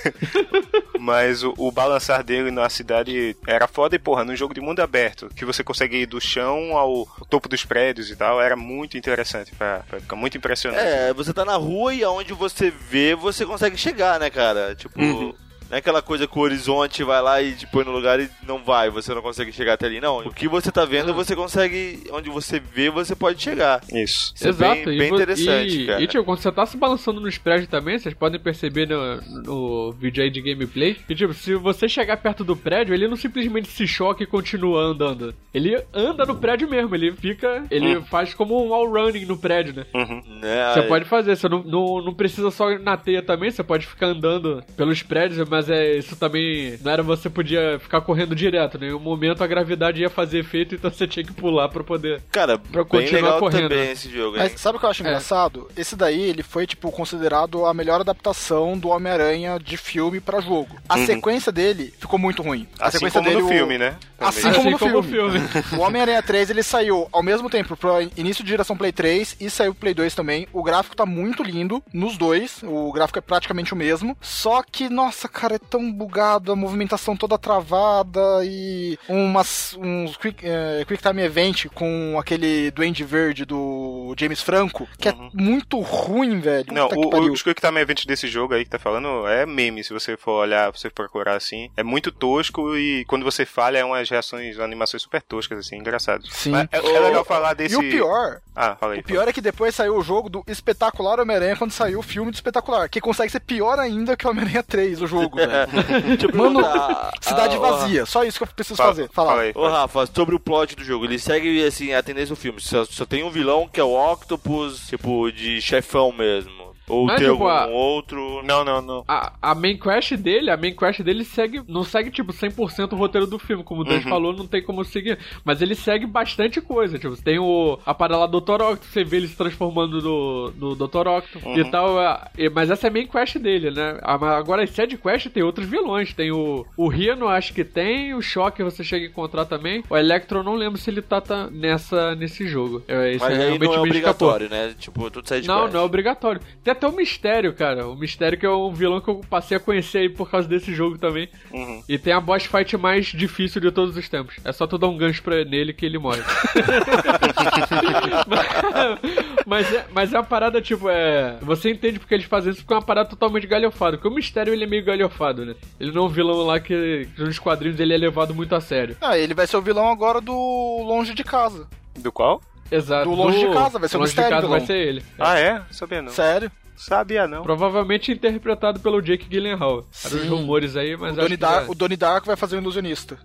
[0.99, 4.80] Mas o, o balançar dele na cidade era foda e, porra, num jogo de mundo
[4.80, 8.97] aberto, que você consegue ir do chão ao topo dos prédios e tal, era muito
[8.97, 10.82] interessante pra, pra ficar muito impressionante.
[10.82, 14.74] É, você tá na rua e aonde você vê, você consegue chegar, né, cara?
[14.74, 15.34] Tipo, Uhum.
[15.73, 18.29] Não é aquela coisa que o horizonte vai lá e te põe no lugar e
[18.47, 20.18] não vai, você não consegue chegar até ali, não.
[20.18, 23.81] O que você tá vendo, você consegue, onde você vê, você pode chegar.
[23.91, 24.35] Isso.
[24.35, 26.03] Isso é Exato, bem, e bem vo- interessante, e, cara.
[26.03, 29.93] E, tipo, quando você tá se balançando nos prédios também, vocês podem perceber no, no
[29.93, 33.68] vídeo aí de gameplay que, tipo, se você chegar perto do prédio, ele não simplesmente
[33.68, 35.35] se choca e continua andando.
[35.55, 37.64] Ele anda no prédio mesmo, ele fica.
[37.70, 39.87] Ele faz como um all running no prédio, né?
[39.95, 40.23] Uhum.
[40.41, 43.51] Né, Você aí- pode fazer, você não, não, não precisa só ir na teia também,
[43.51, 46.79] você pode ficar andando pelos prédios, mas mas é isso também.
[46.83, 48.89] Não era você podia ficar correndo direto, né?
[48.89, 52.21] Em um momento a gravidade ia fazer efeito, então você tinha que pular pra poder.
[52.31, 53.93] Cara, Pra bem continuar legal correndo, também né?
[53.93, 54.43] esse jogo, hein?
[54.51, 55.07] Mas sabe o que eu acho É.
[55.07, 55.69] engraçado?
[55.77, 60.77] Esse daí, ele foi, tipo, considerado a melhor adaptação do Homem-Aranha de filme pra jogo.
[60.89, 62.67] A sequência dele ficou muito ruim.
[62.79, 63.97] A Assim sequência como dele, no o- filme, né?
[64.19, 64.59] Assim Também.
[64.59, 65.41] como no como o filme.
[65.77, 69.51] O Homem-Aranha 3, ele saiu ao mesmo tempo pro início de geração Play 3 e
[69.51, 70.47] saiu pro Play 2 também.
[70.53, 72.61] O gráfico tá muito lindo nos dois.
[72.63, 74.17] O gráfico é praticamente o mesmo.
[74.21, 80.46] Só que, nossa, cara, é tão bugado, a movimentação toda travada e umas, uns quick,
[80.46, 83.82] eh, quick Time Event com aquele Duende Verde do
[84.19, 86.73] James Franco, que é muito ruim, velho.
[86.73, 87.33] Não, que o, pariu.
[87.33, 90.33] os Quick Time Events desse jogo aí que tá falando é meme, se você for
[90.43, 91.71] olhar, se você procurar assim.
[91.77, 96.27] É muito tosco e quando você falha é umas reações, animações super toscas, assim, engraçado.
[96.29, 96.51] Sim.
[96.53, 97.75] Mas é, é legal falar desse...
[97.75, 99.01] E o pior, Ah, fala aí.
[99.01, 102.31] O pior é que depois saiu o jogo do Espetacular Homem-Aranha quando saiu o filme
[102.31, 106.17] do Espetacular, que consegue ser pior ainda que o Homem-Aranha 3, o jogo, velho.
[106.19, 109.09] Tipo, Mano, a- Cidade a- vazia, só isso que eu preciso Fala- fazer.
[109.13, 109.31] Falar.
[109.31, 109.53] fala aí.
[109.55, 112.61] Ô Rafa, sobre o plot do jogo, ele segue assim a tendência do filme.
[112.61, 116.62] Só, só tem um vilão que é o Octopus, tipo, de chefão mesmo.
[116.93, 118.43] Ou Não é tem tipo algum a- outro.
[118.45, 119.05] Não, não, não.
[119.09, 122.97] A, a main quest dele, a main quest dele segue, não segue tipo 100% o
[122.97, 126.61] roteiro do filme, como o Dan falou, não tem como seguir, mas ele segue bastante
[126.61, 128.53] coisa, tipo, tem o a parada lá do Dr.
[128.62, 131.09] Octopus, você vê ele se transformando no, no Dr.
[131.57, 133.99] E tal, a- e- mas essa é a main quest dele, né?
[134.03, 138.20] Agora as side quest tem outros vilões, tem o o Rhino, acho que tem, o
[138.22, 142.14] Shocker você chega a encontrar também, o Electro não lembro se ele tá, tá nessa
[142.14, 142.82] nesse jogo.
[142.88, 143.82] É, isso Mas aí realmente não é escapou.
[143.86, 144.74] obrigatório, né?
[144.78, 145.72] Tipo, tudo sai de Não, quest.
[145.74, 146.40] não é obrigatório.
[146.62, 147.87] Tem até o Mistério, cara.
[147.87, 150.74] O Mistério que é um vilão que eu passei a conhecer aí por causa desse
[150.74, 151.28] jogo também.
[151.53, 151.83] Uhum.
[151.89, 154.35] E tem a boss fight mais difícil de todos os tempos.
[154.45, 156.22] É só tu dar um gancho pra nele que ele morre.
[159.47, 161.37] mas, é, mas é uma parada, tipo, é...
[161.43, 163.97] Você entende porque eles fazem isso porque é uma parada totalmente galhofada.
[163.97, 165.55] Porque o Mistério, ele é meio galhofado, né?
[165.78, 168.61] Ele não é um vilão lá que, que nos quadrinhos ele é levado muito a
[168.61, 168.97] sério.
[169.01, 171.68] Ah, ele vai ser o vilão agora do Longe de Casa.
[171.99, 172.41] Do qual?
[172.70, 173.09] Exato.
[173.09, 175.03] Do Longe de Casa, vai ser o Longe de Mistério, casa vai ser ele.
[175.18, 175.62] Ah, é?
[175.70, 176.11] Sabia não.
[176.11, 176.51] Sério?
[176.85, 177.43] Sabia não.
[177.43, 179.87] Provavelmente interpretado pelo Jake Gyllenhaal.
[180.05, 180.28] Eram os Sim.
[180.28, 182.61] rumores aí, mas O acho Donnie, que Dar- já- o Donnie Darko vai fazer o
[182.61, 183.18] ilusionista.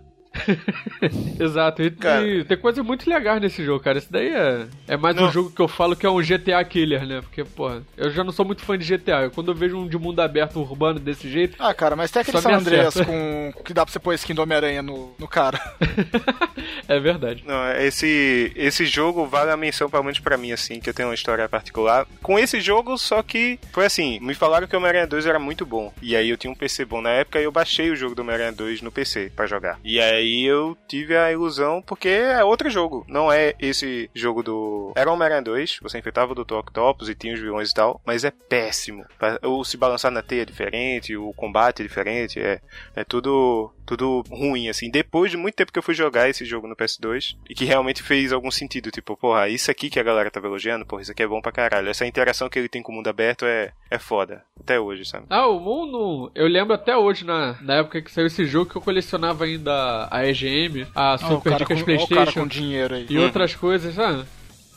[1.39, 2.26] Exato, e, Cara.
[2.26, 3.98] e tem coisa muito legal nesse jogo, cara.
[3.98, 5.32] Esse daí é, é mais um Não.
[5.32, 7.22] jogo que eu falo que é um GTA killer, né?
[7.22, 9.30] Porque, porra, eu já não sou muito fã de GTA.
[9.34, 12.41] Quando eu vejo um de mundo aberto urbano desse jeito, Ah, cara, mas tem aquele
[12.41, 15.60] San Andreas com que dá pra você pôr skin do Homem-Aranha no, no cara.
[16.88, 17.43] é verdade.
[17.45, 21.10] Não, esse, esse jogo vale a menção, pelo menos pra mim, assim, que eu tenho
[21.10, 22.06] uma história particular.
[22.22, 25.66] Com esse jogo, só que foi assim, me falaram que o Homem-Aranha 2 era muito
[25.66, 25.93] bom.
[26.02, 28.22] E aí eu tinha um PC bom na época e eu baixei o jogo do
[28.22, 29.80] Homem-Aranha 2 no PC pra jogar.
[29.84, 33.06] E aí eu tive a ilusão, porque é outro jogo.
[33.08, 34.94] Não é esse jogo do...
[34.96, 36.56] Era Homem-Aranha 2, você enfrentava o Dr.
[36.56, 39.06] Octopus e tinha os vilões e tal, mas é péssimo.
[39.44, 42.60] O se balançar na teia é diferente, o combate é diferente, é,
[42.96, 44.92] é tudo tudo ruim, assim.
[44.92, 48.04] Depois de muito tempo que eu fui jogar esse jogo no PS2, e que realmente
[48.04, 51.24] fez algum sentido, tipo, porra, isso aqui que a galera tava elogiando, porra, isso aqui
[51.24, 51.90] é bom pra caralho.
[51.90, 54.44] Essa interação que ele tem com o mundo aberto é, é foda.
[54.60, 55.26] Até hoje, sabe?
[55.30, 56.30] Ah, o mundo.
[56.36, 60.08] Eu lembro até hoje, na, na época que saiu esse jogo, que eu colecionava ainda
[60.12, 63.08] a EGM, a o Super cara Dicas com, ó, o cara PlayStation com dinheiro aí.
[63.10, 64.26] e outras coisas, ah.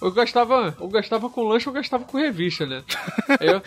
[0.03, 2.82] Eu gastava, eu gastava com lanche, eu gastava com revista, né?
[3.40, 3.61] Eu,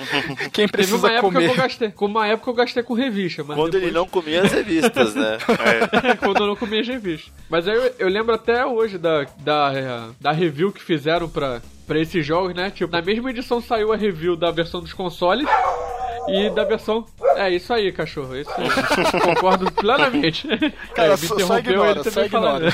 [0.51, 1.49] Quem teve uma precisa época que comer.
[1.49, 3.83] eu gastei, com uma época eu gastei com revista, mas Quando depois...
[3.89, 5.37] ele não comia as revistas, né?
[6.19, 7.31] quando eu não comia as revistas.
[7.49, 11.99] Mas aí eu, eu lembro até hoje da, da, da review que fizeram pra, pra
[11.99, 12.69] esses jogos, né?
[12.71, 15.47] Tipo, na mesma edição saiu a review da versão dos consoles
[16.27, 17.05] e da versão.
[17.37, 18.35] É isso aí, cachorro.
[18.35, 18.51] Isso
[19.23, 20.47] concordo plenamente.
[20.93, 22.69] Cara, É, me só- só interrompeu, ignora, ele só também ignora.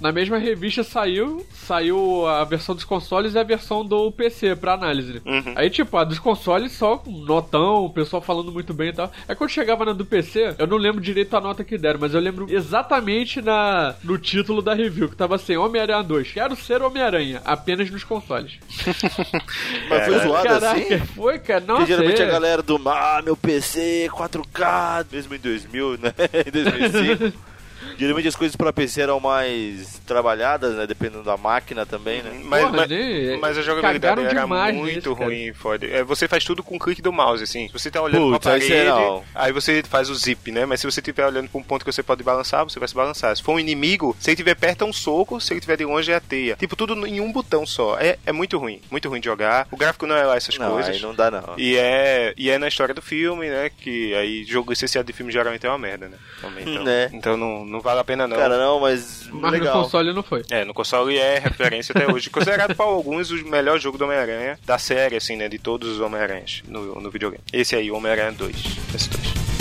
[0.00, 4.74] Na mesma revista saiu, saiu a versão dos consoles e a versão do PC pra
[4.74, 5.22] análise.
[5.24, 5.54] Uhum.
[5.56, 9.10] Aí, tipo, a dos consoles só com notão, o pessoal falando muito bem e tal.
[9.26, 12.14] Aí quando chegava na do PC, eu não lembro direito a nota que deram, mas
[12.14, 16.32] eu lembro exatamente na, no título da review, que tava assim, Homem-Aranha 2.
[16.32, 18.58] Quero ser Homem-Aranha, apenas nos consoles.
[19.88, 20.98] Mas foi zoado Caraca, assim?
[20.98, 21.64] foi, cara.
[21.66, 22.26] Não Porque geralmente sei.
[22.26, 26.14] a galera do ah, meu PC 4K, mesmo em 2000, né?
[26.46, 27.46] em 2005.
[27.98, 30.86] Geralmente as coisas pra PC eram mais trabalhadas, né?
[30.86, 32.40] Dependendo da máquina também, né?
[32.44, 35.86] Mas, Porra, mas, nem- mas a jogabilidade era demais muito ruim, foda.
[35.86, 37.66] É, você faz tudo com o clique do mouse, assim.
[37.68, 40.66] Se você tá olhando Putz, pra parede, aí você faz o zip, né?
[40.66, 42.94] Mas se você estiver olhando pra um ponto que você pode balançar, você vai se
[42.94, 43.34] balançar.
[43.36, 45.84] Se for um inimigo, se ele estiver perto é um soco, se ele estiver de
[45.84, 46.56] longe é a teia.
[46.56, 47.98] Tipo, tudo em um botão só.
[47.98, 49.66] É, é muito ruim, muito ruim de jogar.
[49.70, 50.94] O gráfico não é lá essas Não, coisas.
[50.94, 51.54] aí não dá não.
[51.56, 53.70] E é, e é na história do filme, né?
[53.70, 56.16] Que aí jogo licenciado de filme geralmente é uma merda, né?
[56.40, 57.10] Também, então Né?
[57.12, 58.36] então não, não vale a pena não.
[58.36, 59.76] Cara, não, mas Mas legal.
[59.76, 60.42] no console não foi.
[60.50, 62.30] É, no console é referência até hoje.
[62.30, 65.48] Considerado por alguns o melhor jogo do Homem-Aranha da série, assim, né?
[65.48, 67.42] De todos os Homem-Aranhas no, no videogame.
[67.52, 68.56] Esse aí, o Homem-Aranha 2.
[68.92, 69.55] PS2.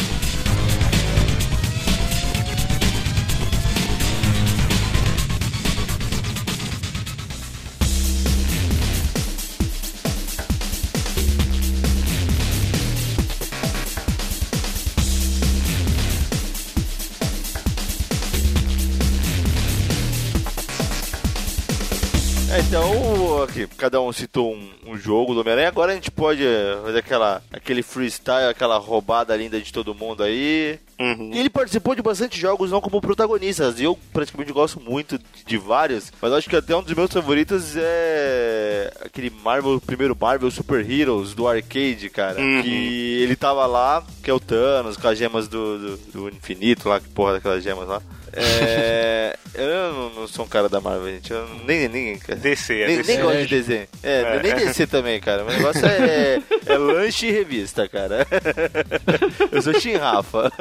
[23.85, 25.67] Cada um citou um, um jogo do Homem-Aranha.
[25.67, 30.23] Agora a gente pode eh, fazer aquela, aquele freestyle, aquela roubada linda de todo mundo
[30.23, 30.79] aí.
[30.99, 31.29] Uhum.
[31.31, 33.79] E ele participou de bastante jogos não como protagonistas.
[33.79, 38.91] Eu praticamente gosto muito de vários, mas acho que até um dos meus favoritos é
[39.01, 42.41] aquele Marvel, primeiro Marvel Super Heroes do arcade, cara.
[42.41, 42.63] Uhum.
[42.63, 46.89] Que ele tava lá, que é o Thanos, com as gemas do, do, do infinito
[46.89, 48.01] lá, que porra daquelas gemas lá.
[48.35, 51.31] É, eu não, não sou um cara da Marvel, gente.
[51.31, 53.11] Eu nem, nem, DC, é nem, DC.
[53.13, 53.87] nem gosto de desenho.
[54.03, 54.43] É, É.
[54.43, 55.43] nem DC também, cara.
[55.43, 58.27] O negócio é, é lanche e revista, cara.
[59.51, 60.51] Eu sou Tim Rafa.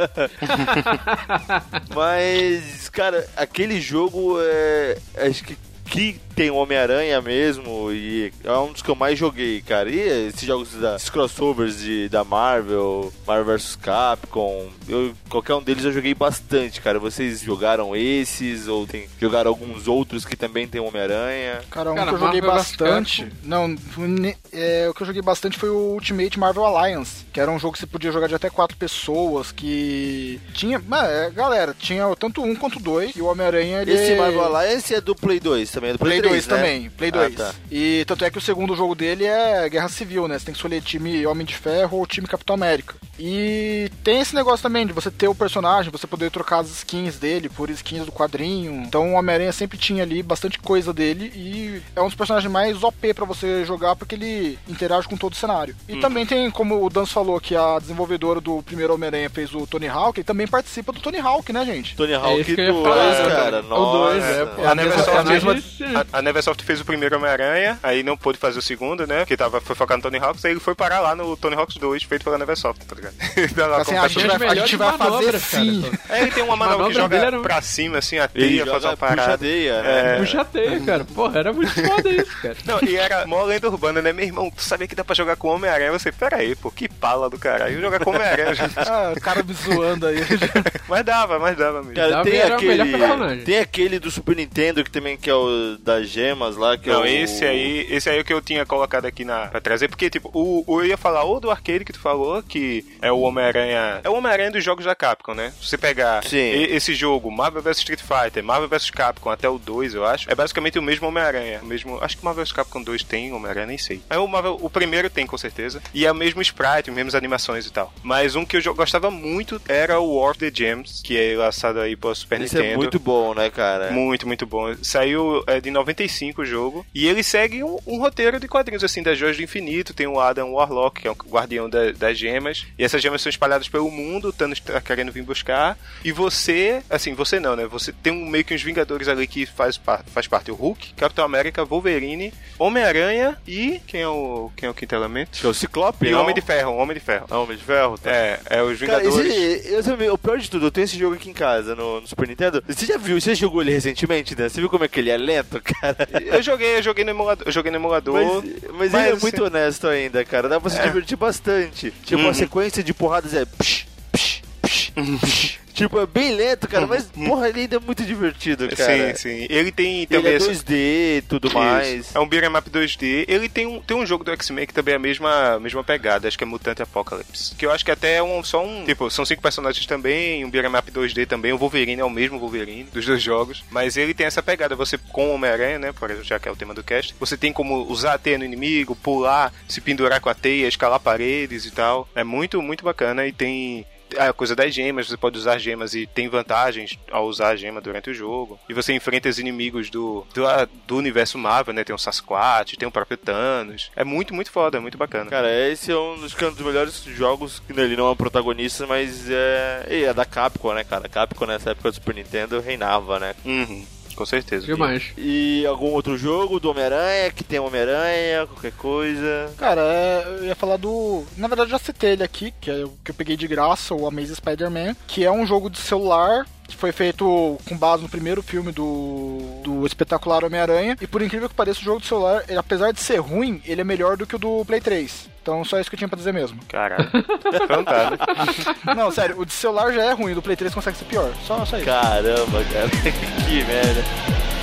[1.95, 4.99] Mas, cara, aquele jogo é.
[5.17, 5.57] Acho que.
[5.87, 9.91] Que tem o Homem-Aranha mesmo, e é um dos que eu mais joguei, cara.
[9.91, 15.63] E esses jogos, da, esses crossovers de, da Marvel, Marvel vs Capcom, eu, qualquer um
[15.63, 16.99] deles eu joguei bastante, cara.
[16.99, 21.61] Vocês jogaram esses, ou tem, jogaram alguns outros que também tem o Homem-Aranha?
[21.71, 22.71] Cara, um Cara, que eu joguei Marvel vs.
[22.77, 23.33] bastante.
[23.43, 27.51] Não, ne- é, o que eu joguei bastante foi o Ultimate Marvel Alliance, que era
[27.51, 30.83] um jogo que você podia jogar de até quatro pessoas, que tinha.
[30.87, 33.93] Mas, é, galera, tinha tanto um quanto dois, e o Homem-Aranha ele.
[33.93, 36.57] Esse Marvel Alliance é do Play 2 também, é do Play, Play 2 né?
[36.57, 37.35] também, Play Ah, 2.
[37.35, 37.55] tá.
[37.71, 40.39] E tanto é que o segundo jogo dele é Guerra Civil, né?
[40.39, 42.95] Você tem que escolher time Homem de Ferro ou time Capitão América.
[43.19, 47.17] E tem esse negócio também de você ter o personagem, você poder trocar as skins
[47.17, 48.73] dele por skins do quadrinho.
[48.87, 52.83] Então o Homem-Aranha sempre tinha ali bastante coisa dele e é um dos personagens mais
[52.83, 55.75] OP pra você jogar porque ele interage com todo o cenário.
[55.89, 59.67] E também tem, como o Danço falou, que a desenvolvedora do primeiro Homem-Aranha fez o
[59.67, 61.95] Tony Hawk, ele também participa do Tony Hawk, né, gente?
[61.97, 63.61] Tony É Hawk ia 2, falar, cara.
[63.61, 63.99] o Nossa.
[63.99, 64.63] dois, é, pô.
[64.63, 68.03] A a mesma- Neversoft, é a mesma- a, a Neversoft fez o primeiro Homem-Aranha, aí
[68.03, 69.19] não pôde fazer o segundo, né?
[69.21, 71.77] Porque tava, foi focar no Tony Hawks, aí ele foi parar lá no Tony Hawks
[71.77, 73.15] 2, feito pela Neversoft, tá ligado?
[73.71, 75.39] Lá Assim, como a gente vai, a gente vai fazer cara.
[75.39, 75.93] sim.
[76.09, 78.97] É, ele tem uma manobra que joga era- pra cima, assim, a teia, faz uma
[78.97, 79.23] parada.
[79.39, 80.15] puxa-teia, né?
[80.15, 80.19] É.
[80.19, 81.05] Puxa teia, cara.
[81.05, 82.57] Porra, era muito foda isso, cara.
[82.65, 84.13] Não, e era mó lenda urbana, né?
[84.13, 85.93] Meu irmão, tu sabia que dá pra jogar com Homem-Aranha?
[85.93, 87.81] Você, pera aí, pô, que pala do caralho.
[87.81, 88.55] Jogar com Homem-Aranha.
[88.55, 88.75] gente.
[88.79, 90.17] Ah, o cara me zoando aí.
[90.89, 91.95] mas dava, mas dava mesmo.
[91.95, 96.09] Cara, Davi tem aquele, tem aquele do Super Nintendo que também que é o das
[96.11, 97.07] gemas lá, que é Não, o...
[97.07, 100.09] esse aí, esse aí é o que eu tinha colocado aqui na, pra trazer, porque,
[100.11, 103.21] tipo, o, o- eu ia falar ou do arcade que tu falou, que é o
[103.21, 104.01] Homem-Aranha.
[104.05, 105.53] É o Homem-Aranha dos jogos da Capcom, né?
[105.61, 106.39] Se você pegar Sim.
[106.71, 110.35] esse jogo, Marvel vs Street Fighter, Marvel vs Capcom até o 2, eu acho, é
[110.35, 111.61] basicamente o mesmo Homem-Aranha.
[111.63, 111.99] Mesmo.
[112.03, 114.01] Acho que Marvel vs Capcom 2 tem Homem-Aranha, nem sei.
[114.11, 115.83] Aí o, Marvel, o primeiro tem, com certeza.
[115.93, 117.93] E é o mesmo sprite, as mesmas animações e tal.
[118.03, 121.81] Mas um que eu gostava muito era o War of the Gems, que é lançado
[121.81, 122.75] aí pro Super Esse Nintendo.
[122.75, 123.91] é muito bom, né, cara?
[123.91, 124.75] Muito, muito bom.
[124.83, 126.87] Saiu é, de 95 o jogo.
[126.95, 129.95] E ele segue um, um roteiro de quadrinhos, assim, das Joias do Infinito.
[129.95, 132.67] Tem o Adam Warlock, que é o guardião da- das gemas.
[132.79, 134.29] E essas gemas são espalhadas pelo mundo.
[134.29, 135.79] O Thanos tá querendo vir buscar.
[136.05, 137.67] E você, assim, você não, né?
[137.67, 140.51] Você tem um, meio que uns Vingadores ali que faz, faz parte.
[140.51, 143.81] O Hulk, Capitão América, Wolverine, Homem-Aranha e.
[143.87, 144.51] Quem é o.
[144.57, 145.39] Quem é o quinto elemento?
[145.39, 146.23] Que é o Ciclope, E não?
[146.23, 147.27] Homem de Ferro, Homem de Ferro.
[147.31, 148.11] Ah, Homem de Ferro, tá.
[148.11, 149.35] É, é os Cara, Vingadores.
[149.35, 152.01] esse, eu também, o pior de tudo, eu tenho esse jogo aqui em casa, no,
[152.01, 152.63] no Super Nintendo.
[152.67, 154.49] Você já viu, você jogou ele recentemente, né?
[154.49, 155.84] Você viu como é que ele é lento, cara?
[156.33, 157.47] Eu joguei, eu joguei no emulador.
[157.47, 158.15] Eu joguei no emulador.
[158.15, 160.49] Mas, mas, ele é Mas, muito honesto ainda, cara.
[160.49, 160.83] Dá pra se É.
[160.87, 161.93] divertir bastante.
[162.05, 162.29] Tipo, Uhum.
[162.31, 163.45] a sequência de porradas é.
[163.45, 165.59] Psh, psh, psh, psh.
[165.75, 169.15] Tipo, é bem lento, cara, mas porra, ele ainda é muito divertido, cara.
[169.17, 169.47] Sim, sim.
[169.51, 171.57] Ele tem Ele também é essa- 2D e tudo Isso.
[171.59, 172.15] mais.
[172.15, 173.25] É um beat'em up 2D.
[173.29, 176.29] Ele tem um, tem um jogo do X-Men que também é a mesma, mesma pegada,
[176.29, 177.55] acho que é Mutant Apocalypse.
[177.57, 178.85] Que eu acho que até é um, só um.
[178.85, 181.53] Tipo, são cinco personagens também, um beat'em up 2D também.
[181.53, 183.65] O Wolverine é o mesmo Wolverine dos dois jogos.
[183.71, 184.77] Mas ele tem essa pegada.
[184.77, 185.93] Você, com o Homem-Aranha, né?
[185.93, 188.39] Por exemplo, já que é o tema do cast, você tem como usar a teia
[188.39, 192.09] no inimigo, pular, se pendurar com a teia, escalar paredes e tal.
[192.15, 193.85] É muito, muito bacana e tem
[194.19, 197.81] a coisa das gemas, você pode usar gemas e tem vantagens ao usar a gema
[197.81, 198.59] durante o jogo.
[198.69, 200.43] E você enfrenta os inimigos do, do,
[200.87, 201.85] do universo Marvel, né?
[201.85, 203.91] Tem o Sasquatch, tem o próprio Thanos.
[203.97, 205.31] É muito, muito foda, muito bacana.
[205.31, 209.29] Cara, esse é um dos, dos melhores jogos que ele não é um protagonista, mas
[209.31, 209.87] é.
[209.89, 211.09] é da Capcom, né, cara?
[211.09, 213.35] Capcom nessa época do Super Nintendo reinava, né?
[213.45, 213.85] Uhum,
[214.15, 214.67] com certeza.
[214.67, 215.13] Demais.
[215.17, 219.53] E algum outro jogo do Homem-Aranha que tem Homem-Aranha, qualquer coisa.
[219.57, 221.25] Cara, é, eu ia falar do.
[221.37, 223.95] Na verdade, eu já citei ele aqui, que é o que eu peguei de graça,
[223.95, 228.09] o Amazing Spider-Man, que é um jogo de celular que foi feito com base no
[228.09, 230.97] primeiro filme do, do espetacular Homem-Aranha.
[231.01, 233.81] E por incrível que pareça, o jogo de celular, ele, apesar de ser ruim, ele
[233.81, 235.31] é melhor do que o do Play 3.
[235.43, 236.59] Então, só isso que eu tinha pra dizer mesmo.
[236.67, 237.05] Caralho.
[237.13, 238.95] né?
[238.97, 241.31] Não, sério, o de celular já é ruim, o do Play 3 consegue ser pior.
[241.47, 241.85] Só, só isso.
[241.85, 242.89] Caramba, cara.
[243.47, 244.54] que merda.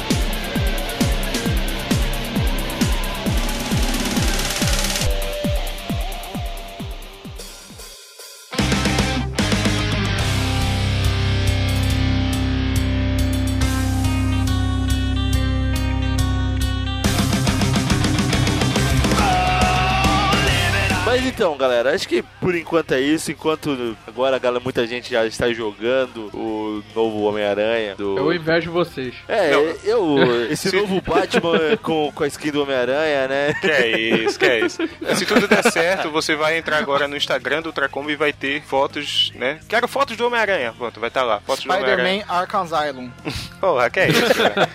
[21.42, 23.32] Então, galera, acho que por enquanto é isso.
[23.32, 27.96] Enquanto agora galera, muita gente já está jogando o novo Homem-Aranha.
[27.96, 28.16] Do...
[28.16, 29.16] Eu invejo vocês.
[29.28, 29.62] É, Não.
[29.84, 30.46] eu.
[30.52, 33.56] Esse novo Batman com, com a skin do Homem-Aranha, né?
[33.60, 34.88] Que é isso, que é isso.
[35.16, 38.62] Se tudo der certo, você vai entrar agora no Instagram do Ultracom e vai ter
[38.62, 39.60] fotos, né?
[39.68, 40.76] Quero fotos do Homem-Aranha.
[40.78, 41.39] Pronto, vai estar lá.
[41.39, 42.22] Fotos do Homem-Aranha.
[42.22, 43.10] Spider-Man Arkham Asylum.
[43.60, 44.70] Porra, que é isso, cara?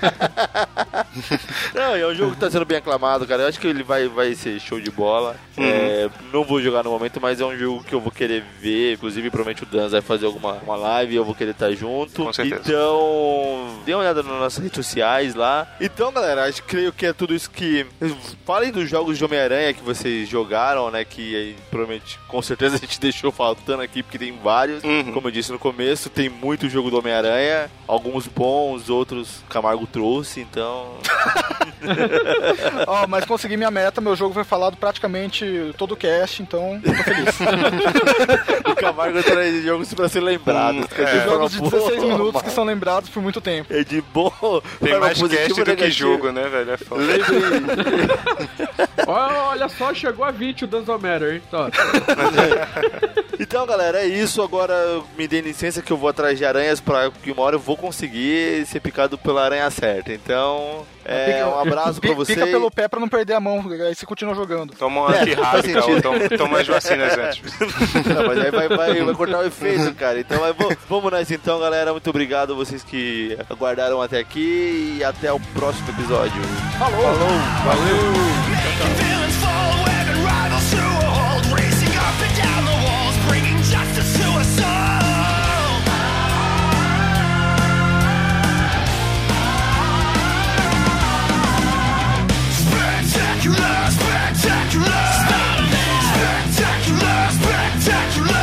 [1.73, 3.45] Não, é um jogo que tá sendo bem aclamado, cara.
[3.45, 5.37] Eu acho que ele vai, vai ser show de bola.
[5.57, 8.95] É, não vou jogar no momento, mas é um jogo que eu vou querer ver.
[8.95, 12.25] Inclusive, provavelmente o Dan vai fazer alguma uma live e eu vou querer estar junto.
[12.25, 12.63] Com certeza.
[12.65, 15.67] Então, dê uma olhada nas nossas redes sociais lá.
[15.81, 17.87] Então, galera, acho que creio que é tudo isso que.
[18.45, 21.05] Falem dos jogos de Homem-Aranha que vocês jogaram, né?
[21.05, 24.83] Que aí, provavelmente, com certeza a gente deixou faltando aqui, porque tem vários.
[24.85, 25.13] Uhum.
[25.13, 27.71] Como eu disse no começo, tem muito jogo do Homem-Aranha.
[27.87, 30.95] Alguns bons, outros Camargo trouxe, então.
[32.87, 36.97] Ó, mas consegui minha meta, meu jogo foi falado praticamente todo o cast, então eu
[36.97, 37.35] tô feliz.
[38.71, 40.79] o Camargo traz jogos pra ser lembrado.
[40.79, 41.25] Hum, é.
[41.25, 43.73] Jogos de forma 16 boa, minutos mas que são lembrados por muito tempo.
[43.73, 44.33] É de bom.
[44.83, 45.91] Tem mais cast do que negativa.
[45.91, 46.73] jogo, né, velho?
[46.73, 47.03] É foda.
[49.07, 51.43] Olha, olha só, chegou a 20 o Danzo Matter, hein?
[51.51, 51.69] Tó.
[53.39, 54.43] Então, galera, é isso.
[54.43, 54.75] Agora
[55.17, 57.77] me dê licença que eu vou atrás de aranhas pra que uma hora eu vou
[57.77, 60.13] conseguir ser picado pela aranha certa.
[60.13, 62.35] Então, é, Pica- um abraço pra você.
[62.35, 64.73] Pica pelo pé pra não perder a mão, aí você continua jogando.
[64.75, 65.95] Toma uma É, antirrábica sentido.
[65.95, 67.43] ou toma, toma as vacinas antes.
[68.07, 70.19] Não, mas aí vai, vai, vai cortar o efeito, cara.
[70.21, 71.93] Então mas vo- vamos nessa então, galera.
[71.93, 76.43] Muito obrigado a vocês que aguardaram até aqui e até o próximo episódio.
[76.79, 77.03] Falou!
[77.03, 77.29] Falou!
[77.65, 77.97] Valeu!
[78.97, 79.96] Feeling
[93.47, 95.07] Spectacular, spectacular,
[96.51, 98.36] spectacular, spectacular.